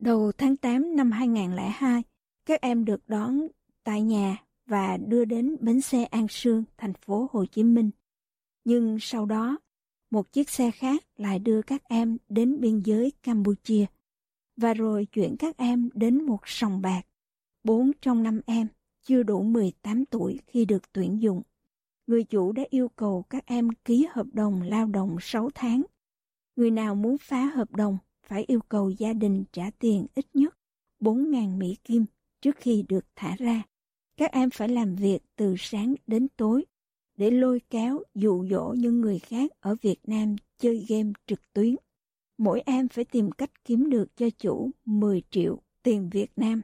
Đầu 0.00 0.32
tháng 0.38 0.56
8 0.56 0.96
năm 0.96 1.10
2002, 1.10 2.02
các 2.46 2.60
em 2.60 2.84
được 2.84 3.08
đón 3.08 3.46
tại 3.84 4.02
nhà 4.02 4.36
và 4.66 4.96
đưa 4.96 5.24
đến 5.24 5.56
bến 5.60 5.80
xe 5.80 6.04
An 6.04 6.26
Sương, 6.28 6.64
thành 6.76 6.94
phố 6.94 7.28
Hồ 7.32 7.44
Chí 7.46 7.62
Minh. 7.62 7.90
Nhưng 8.64 8.98
sau 9.00 9.26
đó, 9.26 9.58
một 10.10 10.32
chiếc 10.32 10.50
xe 10.50 10.70
khác 10.70 11.04
lại 11.16 11.38
đưa 11.38 11.62
các 11.62 11.84
em 11.84 12.18
đến 12.28 12.60
biên 12.60 12.80
giới 12.80 13.12
Campuchia 13.22 13.86
và 14.56 14.74
rồi 14.74 15.06
chuyển 15.12 15.36
các 15.36 15.56
em 15.56 15.90
đến 15.94 16.26
một 16.26 16.40
sòng 16.44 16.82
bạc. 16.82 17.02
Bốn 17.64 17.90
trong 18.00 18.22
năm 18.22 18.40
em 18.46 18.66
chưa 19.02 19.22
đủ 19.22 19.42
18 19.42 20.04
tuổi 20.04 20.40
khi 20.46 20.64
được 20.64 20.92
tuyển 20.92 21.22
dụng. 21.22 21.42
Người 22.06 22.24
chủ 22.24 22.52
đã 22.52 22.62
yêu 22.70 22.88
cầu 22.88 23.24
các 23.30 23.46
em 23.46 23.68
ký 23.84 24.06
hợp 24.10 24.26
đồng 24.32 24.62
lao 24.62 24.86
động 24.86 25.16
6 25.20 25.50
tháng. 25.54 25.82
Người 26.56 26.70
nào 26.70 26.94
muốn 26.94 27.18
phá 27.18 27.44
hợp 27.44 27.70
đồng 27.72 27.98
phải 28.26 28.44
yêu 28.44 28.60
cầu 28.68 28.90
gia 28.90 29.12
đình 29.12 29.44
trả 29.52 29.70
tiền 29.78 30.06
ít 30.14 30.26
nhất 30.34 30.58
4.000 31.00 31.58
Mỹ 31.58 31.76
Kim 31.84 32.04
trước 32.40 32.56
khi 32.56 32.84
được 32.88 33.04
thả 33.16 33.36
ra. 33.38 33.62
Các 34.16 34.32
em 34.32 34.50
phải 34.50 34.68
làm 34.68 34.94
việc 34.94 35.18
từ 35.36 35.54
sáng 35.58 35.94
đến 36.06 36.28
tối 36.36 36.64
để 37.16 37.30
lôi 37.30 37.60
kéo 37.70 38.02
dụ 38.14 38.46
dỗ 38.50 38.74
những 38.78 39.00
người 39.00 39.18
khác 39.18 39.50
ở 39.60 39.76
Việt 39.82 40.00
Nam 40.06 40.36
chơi 40.58 40.86
game 40.88 41.12
trực 41.26 41.52
tuyến. 41.52 41.76
Mỗi 42.38 42.62
em 42.66 42.88
phải 42.88 43.04
tìm 43.04 43.30
cách 43.32 43.64
kiếm 43.64 43.90
được 43.90 44.16
cho 44.16 44.30
chủ 44.30 44.70
10 44.84 45.22
triệu 45.30 45.62
tiền 45.82 46.10
Việt 46.12 46.30
Nam, 46.36 46.62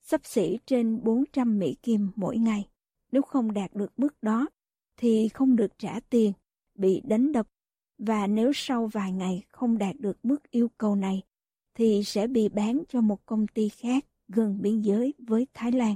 sắp 0.00 0.20
xỉ 0.24 0.58
trên 0.66 1.04
400 1.04 1.58
Mỹ 1.58 1.76
Kim 1.82 2.08
mỗi 2.16 2.36
ngày. 2.36 2.68
Nếu 3.12 3.22
không 3.22 3.52
đạt 3.52 3.74
được 3.74 3.92
mức 3.96 4.22
đó, 4.22 4.48
thì 4.98 5.28
không 5.28 5.56
được 5.56 5.78
trả 5.78 6.00
tiền, 6.00 6.32
bị 6.74 7.00
đánh 7.04 7.32
đập, 7.32 7.48
và 7.98 8.26
nếu 8.26 8.52
sau 8.54 8.86
vài 8.86 9.12
ngày 9.12 9.42
không 9.48 9.78
đạt 9.78 9.96
được 9.98 10.18
mức 10.22 10.50
yêu 10.50 10.68
cầu 10.78 10.96
này, 10.96 11.22
thì 11.74 12.02
sẽ 12.04 12.26
bị 12.26 12.48
bán 12.48 12.82
cho 12.88 13.00
một 13.00 13.26
công 13.26 13.46
ty 13.46 13.68
khác 13.68 14.04
gần 14.28 14.58
biên 14.62 14.80
giới 14.80 15.14
với 15.18 15.46
Thái 15.54 15.72
Lan. 15.72 15.94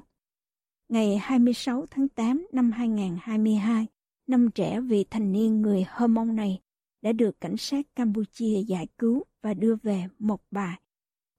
Ngày 0.88 1.18
26 1.18 1.87
tháng 1.90 2.09
8 2.09 2.47
năm 2.52 2.73
2022, 2.73 3.87
năm 4.26 4.50
trẻ 4.54 4.80
vị 4.80 5.04
thành 5.11 5.32
niên 5.32 5.62
người 5.62 5.85
Hơ 5.88 6.06
Mông 6.06 6.37
này 6.37 6.61
đã 7.02 7.12
được 7.12 7.40
cảnh 7.40 7.56
sát 7.56 7.87
Campuchia 7.94 8.62
giải 8.66 8.87
cứu 8.99 9.25
và 9.42 9.54
đưa 9.54 9.76
về 9.82 10.04
Mộc 10.18 10.42
Bài, 10.50 10.80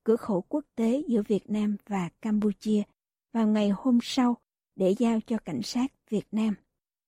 cửa 0.04 0.16
khẩu 0.16 0.42
quốc 0.42 0.66
tế 0.76 1.04
giữa 1.08 1.22
Việt 1.28 1.50
Nam 1.50 1.78
và 1.88 2.10
Campuchia 2.22 2.84
vào 3.34 3.48
ngày 3.48 3.70
hôm 3.70 4.00
sau 4.02 4.38
để 4.76 4.96
giao 5.00 5.20
cho 5.28 5.38
cảnh 5.38 5.62
sát 5.64 5.92
Việt 6.10 6.28
Nam. 6.32 6.56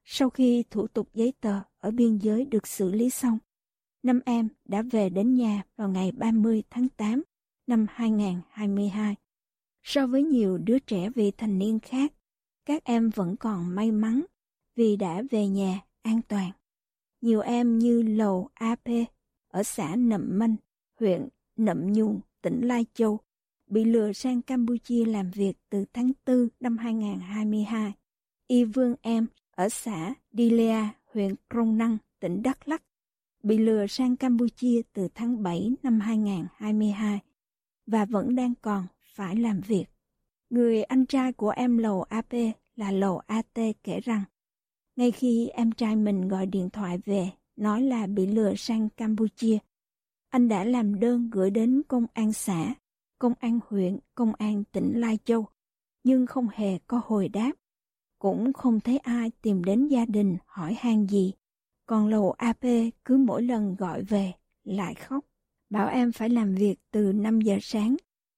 Sau 0.08 0.30
khi 0.30 0.64
thủ 0.70 0.88
tục 0.88 1.10
giấy 1.14 1.34
tờ 1.42 1.62
ở 1.80 1.92
biên 1.92 2.18
giới 2.18 2.46
được 2.46 2.68
xử 2.68 2.92
lý 2.92 3.10
xong, 3.10 3.38
năm 4.04 4.20
em 4.26 4.48
đã 4.66 4.82
về 4.82 5.10
đến 5.10 5.36
nhà 5.36 5.64
vào 5.76 5.90
ngày 5.90 6.12
30 6.12 6.64
tháng 6.70 6.90
8 6.90 7.24
năm 7.68 7.86
2022. 7.90 9.16
So 9.84 10.08
với 10.08 10.24
nhiều 10.24 10.58
đứa 10.58 10.80
trẻ 10.80 11.10
vị 11.16 11.32
thành 11.38 11.60
niên 11.60 11.80
khác, 11.80 12.14
các 12.66 12.84
em 12.84 13.10
vẫn 13.10 13.36
còn 13.36 13.76
may 13.76 13.92
mắn 13.92 14.26
vì 14.76 14.96
đã 14.96 15.24
về 15.32 15.48
nhà 15.48 15.80
an 16.02 16.22
toàn. 16.28 16.52
Nhiều 17.22 17.42
em 17.42 17.80
như 17.80 18.02
Lầu 18.02 18.50
AP 18.54 18.88
ở 19.48 19.64
xã 19.64 19.96
Nậm 19.96 20.40
Manh, 20.40 20.56
huyện 21.00 21.28
Nậm 21.56 21.94
Nhùn, 21.94 22.20
tỉnh 22.42 22.68
Lai 22.68 22.86
Châu, 22.94 23.20
bị 23.68 23.84
lừa 23.86 24.14
sang 24.14 24.42
Campuchia 24.42 25.06
làm 25.06 25.32
việc 25.32 25.54
từ 25.70 25.86
tháng 25.94 26.12
4 26.26 26.48
năm 26.60 26.78
2022. 26.78 27.94
Y 28.48 28.64
Vương 28.64 28.96
Em 29.02 29.28
ở 29.56 29.70
xã 29.70 30.14
Dilea, 30.32 30.90
huyện 31.14 31.36
Krông 31.50 31.78
Năng, 31.78 31.98
tỉnh 32.20 32.44
Đắk 32.44 32.68
Lắk, 32.68 32.84
bị 33.44 33.58
lừa 33.58 33.88
sang 33.88 34.18
Campuchia 34.18 34.82
từ 34.94 35.08
tháng 35.16 35.44
7 35.44 35.72
năm 35.84 36.00
2022 36.00 37.20
và 37.88 38.06
vẫn 38.06 38.36
đang 38.36 38.54
còn 38.62 38.88
phải 39.02 39.36
làm 39.36 39.62
việc. 39.62 39.86
Người 40.50 40.84
anh 40.84 41.06
trai 41.06 41.34
của 41.34 41.50
em 41.50 41.78
Lầu 41.78 42.04
AP 42.04 42.34
là 42.76 42.92
Lầu 42.92 43.22
AT 43.28 43.54
kể 43.84 44.00
rằng, 44.00 44.24
ngay 44.96 45.12
khi 45.12 45.48
em 45.48 45.72
trai 45.72 45.96
mình 45.96 46.28
gọi 46.28 46.46
điện 46.46 46.70
thoại 46.70 47.00
về, 47.06 47.30
nói 47.56 47.82
là 47.82 48.08
bị 48.08 48.26
lừa 48.26 48.54
sang 48.56 48.90
Campuchia, 48.90 49.58
anh 50.30 50.48
đã 50.48 50.64
làm 50.64 51.00
đơn 51.00 51.30
gửi 51.30 51.50
đến 51.50 51.82
công 51.88 52.06
an 52.14 52.34
xã, 52.34 52.76
công 53.20 53.34
an 53.40 53.60
huyện, 53.68 54.00
công 54.16 54.34
an 54.34 54.64
tỉnh 54.72 55.00
Lai 55.00 55.20
Châu, 55.26 55.46
nhưng 56.04 56.26
không 56.26 56.48
hề 56.54 56.78
có 56.88 57.02
hồi 57.06 57.30
đáp. 57.30 57.52
Cũng 58.20 58.54
không 58.54 58.80
thấy 58.80 58.98
ai 58.98 59.32
tìm 59.42 59.64
đến 59.64 59.88
gia 59.88 60.06
đình 60.06 60.38
hỏi 60.46 60.76
han 60.80 61.08
gì. 61.08 61.34
Còn 61.86 62.08
lầu 62.08 62.32
AP 62.32 62.66
cứ 63.06 63.18
mỗi 63.18 63.44
lần 63.44 63.76
gọi 63.76 64.04
về 64.04 64.34
lại 64.64 64.96
khóc. 64.96 65.26
Bảo 65.70 65.88
em 65.88 66.12
phải 66.12 66.30
làm 66.30 66.56
việc 66.56 66.76
từ 66.92 67.12
5 67.12 67.42
giờ 67.42 67.58
sáng 67.62 67.96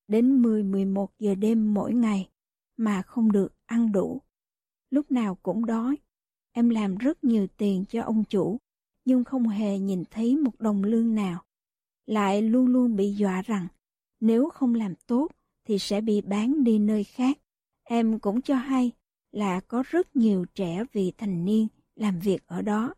đến 0.08 0.42
10-11 0.42 1.08
giờ 1.20 1.36
đêm 1.36 1.74
mỗi 1.74 1.94
ngày 1.94 2.30
mà 2.78 3.02
không 3.02 3.32
được 3.32 3.54
ăn 3.66 3.92
đủ. 3.92 4.22
Lúc 4.90 5.12
nào 5.12 5.36
cũng 5.36 5.66
đói. 5.66 5.98
Em 6.52 6.70
làm 6.70 6.98
rất 6.98 7.24
nhiều 7.24 7.48
tiền 7.58 7.86
cho 7.90 8.04
ông 8.04 8.24
chủ, 8.24 8.58
nhưng 9.06 9.24
không 9.24 9.48
hề 9.48 9.80
nhìn 9.80 10.04
thấy 10.12 10.36
một 10.36 10.60
đồng 10.60 10.84
lương 10.84 11.16
nào. 11.16 11.44
Lại 12.06 12.42
luôn 12.42 12.68
luôn 12.68 12.96
bị 12.96 13.12
dọa 13.12 13.42
rằng 13.42 13.68
nếu 14.20 14.50
không 14.50 14.76
làm 14.76 14.96
tốt 15.08 15.28
thì 15.66 15.80
sẽ 15.80 16.02
bị 16.02 16.22
bán 16.22 16.64
đi 16.64 16.80
nơi 16.80 17.04
khác. 17.04 17.38
Em 17.84 18.20
cũng 18.20 18.42
cho 18.42 18.56
hay 18.56 18.92
là 19.32 19.60
có 19.60 19.84
rất 19.90 20.16
nhiều 20.16 20.46
trẻ 20.56 20.84
vị 20.94 21.14
thành 21.18 21.46
niên 21.46 21.68
làm 21.96 22.20
việc 22.20 22.48
ở 22.48 22.62
đó. 22.62 22.94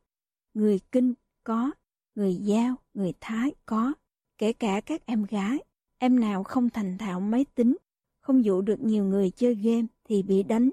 Người 0.54 0.80
Kinh 0.92 1.14
có, 1.44 1.72
người 2.16 2.36
Giao, 2.36 2.76
người 2.94 3.14
Thái 3.22 3.52
có, 3.66 3.94
kể 4.38 4.54
cả 4.54 4.82
các 4.82 5.06
em 5.06 5.24
gái. 5.24 5.58
Em 5.98 6.20
nào 6.20 6.44
không 6.44 6.70
thành 6.70 6.98
thạo 6.98 7.20
máy 7.20 7.46
tính, 7.56 7.78
không 8.20 8.46
dụ 8.46 8.62
được 8.62 8.82
nhiều 8.82 9.04
người 9.04 9.32
chơi 9.32 9.56
game 9.56 9.88
thì 10.04 10.24
bị 10.24 10.44
đánh. 10.44 10.70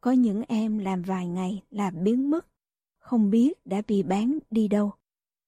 Có 0.00 0.12
những 0.12 0.42
em 0.48 0.78
làm 0.78 1.02
vài 1.02 1.26
ngày 1.26 1.62
là 1.70 1.90
biến 1.90 2.30
mất, 2.30 2.46
không 2.98 3.30
biết 3.30 3.66
đã 3.66 3.82
bị 3.86 4.02
bán 4.02 4.38
đi 4.50 4.68
đâu. 4.68 4.92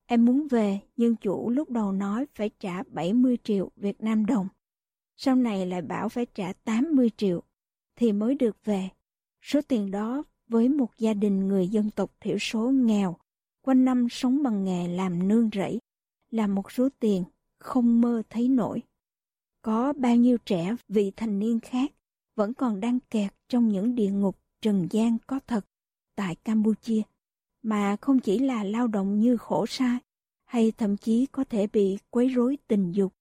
Em 0.06 0.24
muốn 0.24 0.48
về 0.48 0.80
nhưng 0.96 1.16
chủ 1.16 1.50
lúc 1.50 1.70
đầu 1.70 1.92
nói 1.92 2.26
phải 2.34 2.50
trả 2.58 2.82
70 2.82 3.38
triệu 3.44 3.70
Việt 3.76 4.02
Nam 4.02 4.26
đồng. 4.26 4.48
Sau 5.16 5.36
này 5.36 5.66
lại 5.66 5.82
bảo 5.82 6.08
phải 6.08 6.26
trả 6.26 6.52
80 6.52 7.10
triệu 7.16 7.42
thì 7.96 8.12
mới 8.12 8.34
được 8.34 8.56
về. 8.64 8.88
Số 9.42 9.60
tiền 9.68 9.90
đó 9.90 10.24
với 10.48 10.68
một 10.68 10.98
gia 10.98 11.14
đình 11.14 11.48
người 11.48 11.68
dân 11.68 11.90
tộc 11.90 12.10
thiểu 12.20 12.38
số 12.38 12.70
nghèo, 12.70 13.16
quanh 13.62 13.84
năm 13.84 14.06
sống 14.10 14.42
bằng 14.42 14.64
nghề 14.64 14.88
làm 14.88 15.28
nương 15.28 15.50
rẫy, 15.52 15.78
là 16.30 16.46
một 16.46 16.72
số 16.72 16.88
tiền 16.98 17.24
không 17.58 18.00
mơ 18.00 18.22
thấy 18.30 18.48
nổi. 18.48 18.82
Có 19.62 19.92
bao 19.92 20.16
nhiêu 20.16 20.38
trẻ 20.38 20.76
vị 20.88 21.12
thành 21.16 21.38
niên 21.38 21.60
khác 21.60 21.92
vẫn 22.34 22.54
còn 22.54 22.80
đang 22.80 22.98
kẹt 23.00 23.34
trong 23.48 23.68
những 23.68 23.94
địa 23.94 24.10
ngục 24.10 24.38
trần 24.60 24.88
gian 24.90 25.16
có 25.26 25.40
thật 25.46 25.66
tại 26.14 26.34
Campuchia, 26.34 27.02
mà 27.62 27.96
không 28.00 28.20
chỉ 28.20 28.38
là 28.38 28.64
lao 28.64 28.86
động 28.86 29.20
như 29.20 29.36
khổ 29.36 29.66
sai, 29.66 29.98
hay 30.44 30.72
thậm 30.72 30.96
chí 30.96 31.26
có 31.26 31.44
thể 31.44 31.66
bị 31.66 31.98
quấy 32.10 32.28
rối 32.28 32.58
tình 32.68 32.92
dục, 32.92 33.12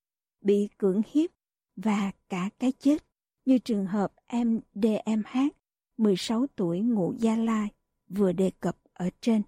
bị 0.41 0.67
cưỡng 0.77 1.01
hiếp 1.11 1.29
và 1.75 2.11
cả 2.29 2.49
cái 2.59 2.71
chết 2.71 2.97
như 3.45 3.57
trường 3.57 3.85
hợp 3.85 4.13
em 4.27 4.59
DMH 4.73 5.58
16 5.99 6.45
tuổi 6.55 6.79
ngụ 6.79 7.13
Gia 7.17 7.35
Lai 7.35 7.67
vừa 8.09 8.31
đề 8.31 8.51
cập 8.59 8.77
ở 8.93 9.09
trên. 9.21 9.41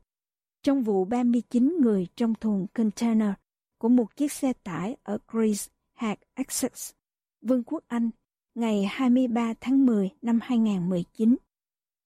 Trong 0.64 0.84
vụ 0.84 1.06
39 1.06 1.78
người 1.82 2.08
trong 2.16 2.34
thùng 2.36 2.68
container 2.74 3.30
của 3.78 3.90
một 3.90 4.16
chiếc 4.16 4.32
xe 4.32 4.54
tải 4.54 4.96
ở 5.04 5.18
Greece, 5.28 5.72
hạt 5.94 6.20
Essex, 6.34 6.92
Vương 7.42 7.64
quốc 7.64 7.84
Anh, 7.88 8.10
ngày 8.56 8.86
23 8.86 9.54
tháng 9.62 9.86
10 9.86 10.10
năm 10.22 10.40
2019. 10.44 11.36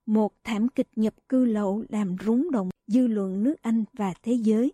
Một 0.05 0.33
thảm 0.43 0.69
kịch 0.69 0.89
nhập 0.95 1.13
cư 1.29 1.45
lậu 1.45 1.83
làm 1.89 2.15
rúng 2.25 2.51
động 2.51 2.69
dư 2.87 3.07
luận 3.07 3.43
nước 3.43 3.55
Anh 3.61 3.83
và 3.93 4.13
thế 4.23 4.33
giới. 4.33 4.73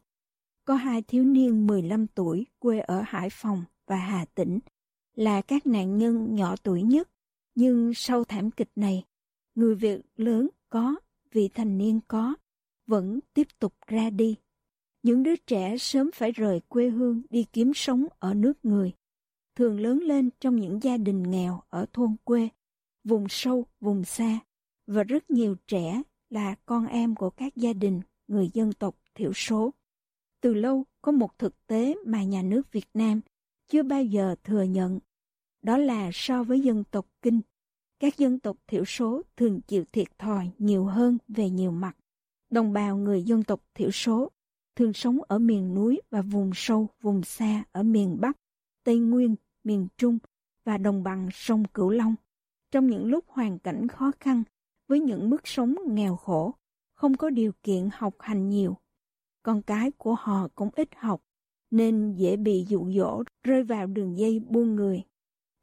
Có 0.66 0.76
hai 0.76 1.02
thiếu 1.02 1.24
niên 1.24 1.68
15 1.68 2.08
tuổi 2.08 2.46
quê 2.60 2.80
ở 2.80 3.04
Hải 3.06 3.30
Phòng 3.32 3.64
và 3.88 3.96
Hà 3.96 4.26
Tĩnh 4.36 4.60
là 5.16 5.42
các 5.42 5.68
nạn 5.68 5.98
nhân 5.98 6.36
nhỏ 6.36 6.56
tuổi 6.64 6.82
nhất. 6.82 7.10
Nhưng 7.56 7.94
sau 7.94 8.24
thảm 8.24 8.52
kịch 8.52 8.70
này, 8.76 9.04
người 9.62 9.76
Việt 9.76 10.02
lớn 10.16 10.48
có, 10.70 10.96
vị 11.32 11.50
thành 11.54 11.78
niên 11.78 12.00
có, 12.08 12.36
vẫn 12.88 13.20
tiếp 13.34 13.48
tục 13.60 13.74
ra 13.88 14.10
đi. 14.10 14.36
Những 15.04 15.24
đứa 15.24 15.36
trẻ 15.36 15.78
sớm 15.78 16.10
phải 16.14 16.32
rời 16.32 16.62
quê 16.68 16.90
hương 16.90 17.22
đi 17.30 17.46
kiếm 17.54 17.72
sống 17.76 18.06
ở 18.20 18.34
nước 18.34 18.66
người, 18.66 18.94
thường 19.56 19.80
lớn 19.80 20.00
lên 20.00 20.30
trong 20.40 20.56
những 20.56 20.80
gia 20.84 20.98
đình 20.98 21.24
nghèo 21.24 21.62
ở 21.70 21.86
thôn 21.94 22.16
quê, 22.24 22.50
vùng 23.04 23.26
sâu, 23.30 23.66
vùng 23.80 24.04
xa, 24.04 24.40
và 24.88 25.04
rất 25.04 25.32
nhiều 25.32 25.56
trẻ 25.68 26.02
là 26.30 26.56
con 26.66 26.88
em 26.88 27.16
của 27.16 27.30
các 27.30 27.56
gia 27.56 27.74
đình 27.74 28.02
người 28.28 28.50
dân 28.54 28.74
tộc 28.74 28.96
thiểu 29.16 29.34
số. 29.34 29.74
Từ 30.42 30.54
lâu 30.54 30.86
có 31.02 31.12
một 31.12 31.38
thực 31.38 31.68
tế 31.68 31.96
mà 32.06 32.24
nhà 32.24 32.42
nước 32.42 32.72
Việt 32.72 32.88
Nam 32.94 33.22
chưa 33.68 33.84
bao 33.84 34.04
giờ 34.04 34.36
thừa 34.44 34.64
nhận, 34.64 35.00
đó 35.62 35.78
là 35.78 36.10
so 36.14 36.44
với 36.44 36.60
dân 36.60 36.84
tộc 36.92 37.08
Kinh, 37.22 37.42
các 38.02 38.18
dân 38.18 38.40
tộc 38.40 38.58
thiểu 38.68 38.86
số 38.86 39.22
thường 39.38 39.62
chịu 39.62 39.84
thiệt 39.92 40.08
thòi 40.20 40.52
nhiều 40.58 40.86
hơn 40.86 41.18
về 41.28 41.50
nhiều 41.50 41.72
mặt. 41.72 41.98
Đồng 42.50 42.74
bào 42.74 42.98
người 42.98 43.24
dân 43.24 43.44
tộc 43.44 43.62
thiểu 43.74 43.92
số 43.92 44.32
thường 44.76 44.94
sống 44.94 45.20
ở 45.28 45.40
miền 45.40 45.76
núi 45.76 46.02
và 46.10 46.22
vùng 46.22 46.52
sâu, 46.56 46.88
vùng 47.02 47.24
xa 47.24 47.64
ở 47.72 47.84
miền 47.84 48.18
Bắc, 48.22 48.38
Tây 48.84 49.00
Nguyên, 49.00 49.36
miền 49.64 49.88
Trung 49.98 50.18
và 50.66 50.78
đồng 50.78 51.04
bằng 51.04 51.30
sông 51.34 51.64
Cửu 51.74 51.90
Long. 51.90 52.16
Trong 52.72 52.88
những 52.88 53.06
lúc 53.06 53.26
hoàn 53.28 53.60
cảnh 53.60 53.88
khó 53.88 54.12
khăn, 54.20 54.44
với 54.88 55.00
những 55.00 55.30
mức 55.30 55.48
sống 55.48 55.76
nghèo 55.88 56.16
khổ, 56.16 56.54
không 56.94 57.18
có 57.18 57.30
điều 57.30 57.52
kiện 57.64 57.90
học 57.94 58.16
hành 58.20 58.50
nhiều. 58.50 58.78
Con 59.44 59.62
cái 59.62 59.92
của 59.92 60.16
họ 60.16 60.48
cũng 60.56 60.70
ít 60.76 60.90
học, 60.96 61.22
nên 61.72 62.14
dễ 62.14 62.36
bị 62.38 62.66
dụ 62.68 62.92
dỗ 62.92 63.24
rơi 63.44 63.64
vào 63.64 63.88
đường 63.88 64.18
dây 64.18 64.40
buôn 64.40 64.76
người. 64.76 65.04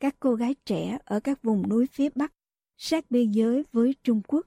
Các 0.01 0.17
cô 0.21 0.35
gái 0.35 0.55
trẻ 0.65 0.99
ở 1.05 1.21
các 1.21 1.43
vùng 1.43 1.69
núi 1.69 1.87
phía 1.93 2.09
Bắc, 2.15 2.33
sát 2.77 3.11
biên 3.11 3.31
giới 3.31 3.65
với 3.73 3.95
Trung 4.03 4.21
Quốc, 4.29 4.47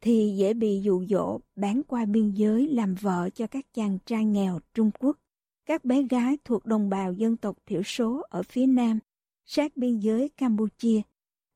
thì 0.00 0.34
dễ 0.38 0.54
bị 0.54 0.80
dụ 0.82 1.04
dỗ 1.04 1.40
bán 1.56 1.82
qua 1.88 2.04
biên 2.04 2.30
giới 2.30 2.68
làm 2.68 2.94
vợ 2.94 3.30
cho 3.34 3.46
các 3.46 3.66
chàng 3.72 3.98
trai 4.06 4.24
nghèo 4.24 4.58
Trung 4.74 4.90
Quốc. 4.98 5.18
Các 5.66 5.84
bé 5.84 6.02
gái 6.02 6.38
thuộc 6.44 6.66
đồng 6.66 6.88
bào 6.88 7.12
dân 7.12 7.36
tộc 7.36 7.56
thiểu 7.66 7.82
số 7.82 8.22
ở 8.28 8.42
phía 8.42 8.66
Nam, 8.66 8.98
sát 9.44 9.76
biên 9.76 9.98
giới 9.98 10.28
Campuchia, 10.28 11.00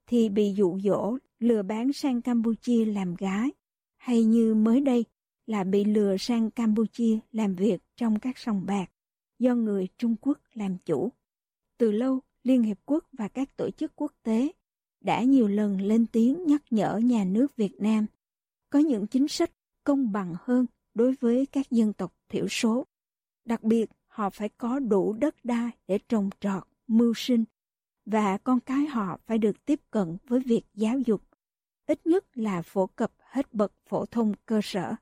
thì 0.06 0.28
bị 0.28 0.52
dụ 0.56 0.78
dỗ 0.80 1.18
lừa 1.38 1.62
bán 1.62 1.92
sang 1.92 2.22
Campuchia 2.22 2.84
làm 2.84 3.14
gái, 3.14 3.50
hay 3.96 4.24
như 4.24 4.54
mới 4.54 4.80
đây 4.80 5.04
là 5.46 5.64
bị 5.64 5.84
lừa 5.84 6.16
sang 6.16 6.50
Campuchia 6.50 7.18
làm 7.32 7.54
việc 7.54 7.82
trong 7.96 8.18
các 8.18 8.38
sòng 8.38 8.66
bạc 8.66 8.86
do 9.38 9.54
người 9.54 9.88
Trung 9.98 10.16
Quốc 10.20 10.38
làm 10.54 10.78
chủ. 10.78 11.12
Từ 11.78 11.92
lâu, 11.92 12.20
Liên 12.42 12.62
Hiệp 12.62 12.78
Quốc 12.84 13.04
và 13.12 13.28
các 13.28 13.56
tổ 13.56 13.70
chức 13.70 13.92
quốc 13.96 14.12
tế 14.22 14.52
đã 15.00 15.22
nhiều 15.22 15.48
lần 15.48 15.80
lên 15.80 16.06
tiếng 16.06 16.46
nhắc 16.46 16.62
nhở 16.70 16.96
nhà 16.98 17.24
nước 17.24 17.56
Việt 17.56 17.80
Nam 17.80 18.06
có 18.70 18.78
những 18.78 19.06
chính 19.06 19.28
sách 19.28 19.50
công 19.84 20.12
bằng 20.12 20.34
hơn 20.40 20.66
đối 20.94 21.14
với 21.20 21.46
các 21.46 21.70
dân 21.70 21.92
tộc 21.92 22.14
thiểu 22.28 22.48
số. 22.48 22.86
Đặc 23.44 23.62
biệt, 23.62 23.90
họ 24.06 24.30
phải 24.30 24.48
có 24.48 24.78
đủ 24.78 25.12
đất 25.12 25.44
đai 25.44 25.70
để 25.86 25.98
trồng 26.08 26.30
trọt, 26.40 26.62
mưu 26.86 27.12
sinh, 27.16 27.44
và 28.06 28.38
con 28.38 28.60
cái 28.60 28.86
họ 28.86 29.18
phải 29.26 29.38
được 29.38 29.64
tiếp 29.64 29.80
cận 29.90 30.16
với 30.26 30.40
việc 30.40 30.62
giáo 30.74 30.98
dục, 30.98 31.22
ít 31.86 32.06
nhất 32.06 32.24
là 32.34 32.62
phổ 32.62 32.86
cập 32.86 33.12
hết 33.18 33.54
bậc 33.54 33.72
phổ 33.88 34.06
thông 34.06 34.32
cơ 34.46 34.60
sở 34.62 34.94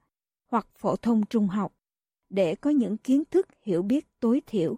hoặc 0.46 0.66
phổ 0.74 0.96
thông 0.96 1.27
trung 1.27 1.48
học, 1.48 1.74
để 2.31 2.55
có 2.55 2.70
những 2.70 2.96
kiến 2.96 3.22
thức 3.31 3.46
hiểu 3.62 3.83
biết 3.83 4.20
tối 4.20 4.42
thiểu. 4.46 4.77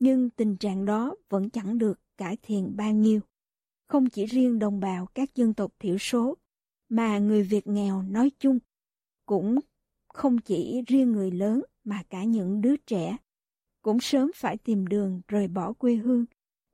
Nhưng 0.00 0.30
tình 0.30 0.56
trạng 0.56 0.84
đó 0.84 1.14
vẫn 1.28 1.50
chẳng 1.50 1.78
được 1.78 2.00
cải 2.16 2.36
thiện 2.42 2.76
bao 2.76 2.92
nhiêu. 2.92 3.20
Không 3.88 4.10
chỉ 4.10 4.26
riêng 4.26 4.58
đồng 4.58 4.80
bào 4.80 5.06
các 5.06 5.34
dân 5.34 5.54
tộc 5.54 5.72
thiểu 5.78 5.98
số, 5.98 6.36
mà 6.88 7.18
người 7.18 7.42
Việt 7.42 7.66
nghèo 7.66 8.02
nói 8.02 8.30
chung, 8.38 8.58
cũng 9.26 9.58
không 10.08 10.38
chỉ 10.38 10.82
riêng 10.86 11.12
người 11.12 11.30
lớn 11.30 11.62
mà 11.84 12.02
cả 12.10 12.24
những 12.24 12.60
đứa 12.60 12.76
trẻ, 12.76 13.16
cũng 13.82 14.00
sớm 14.00 14.30
phải 14.34 14.56
tìm 14.56 14.86
đường 14.86 15.20
rời 15.28 15.48
bỏ 15.48 15.72
quê 15.72 15.94
hương, 15.94 16.24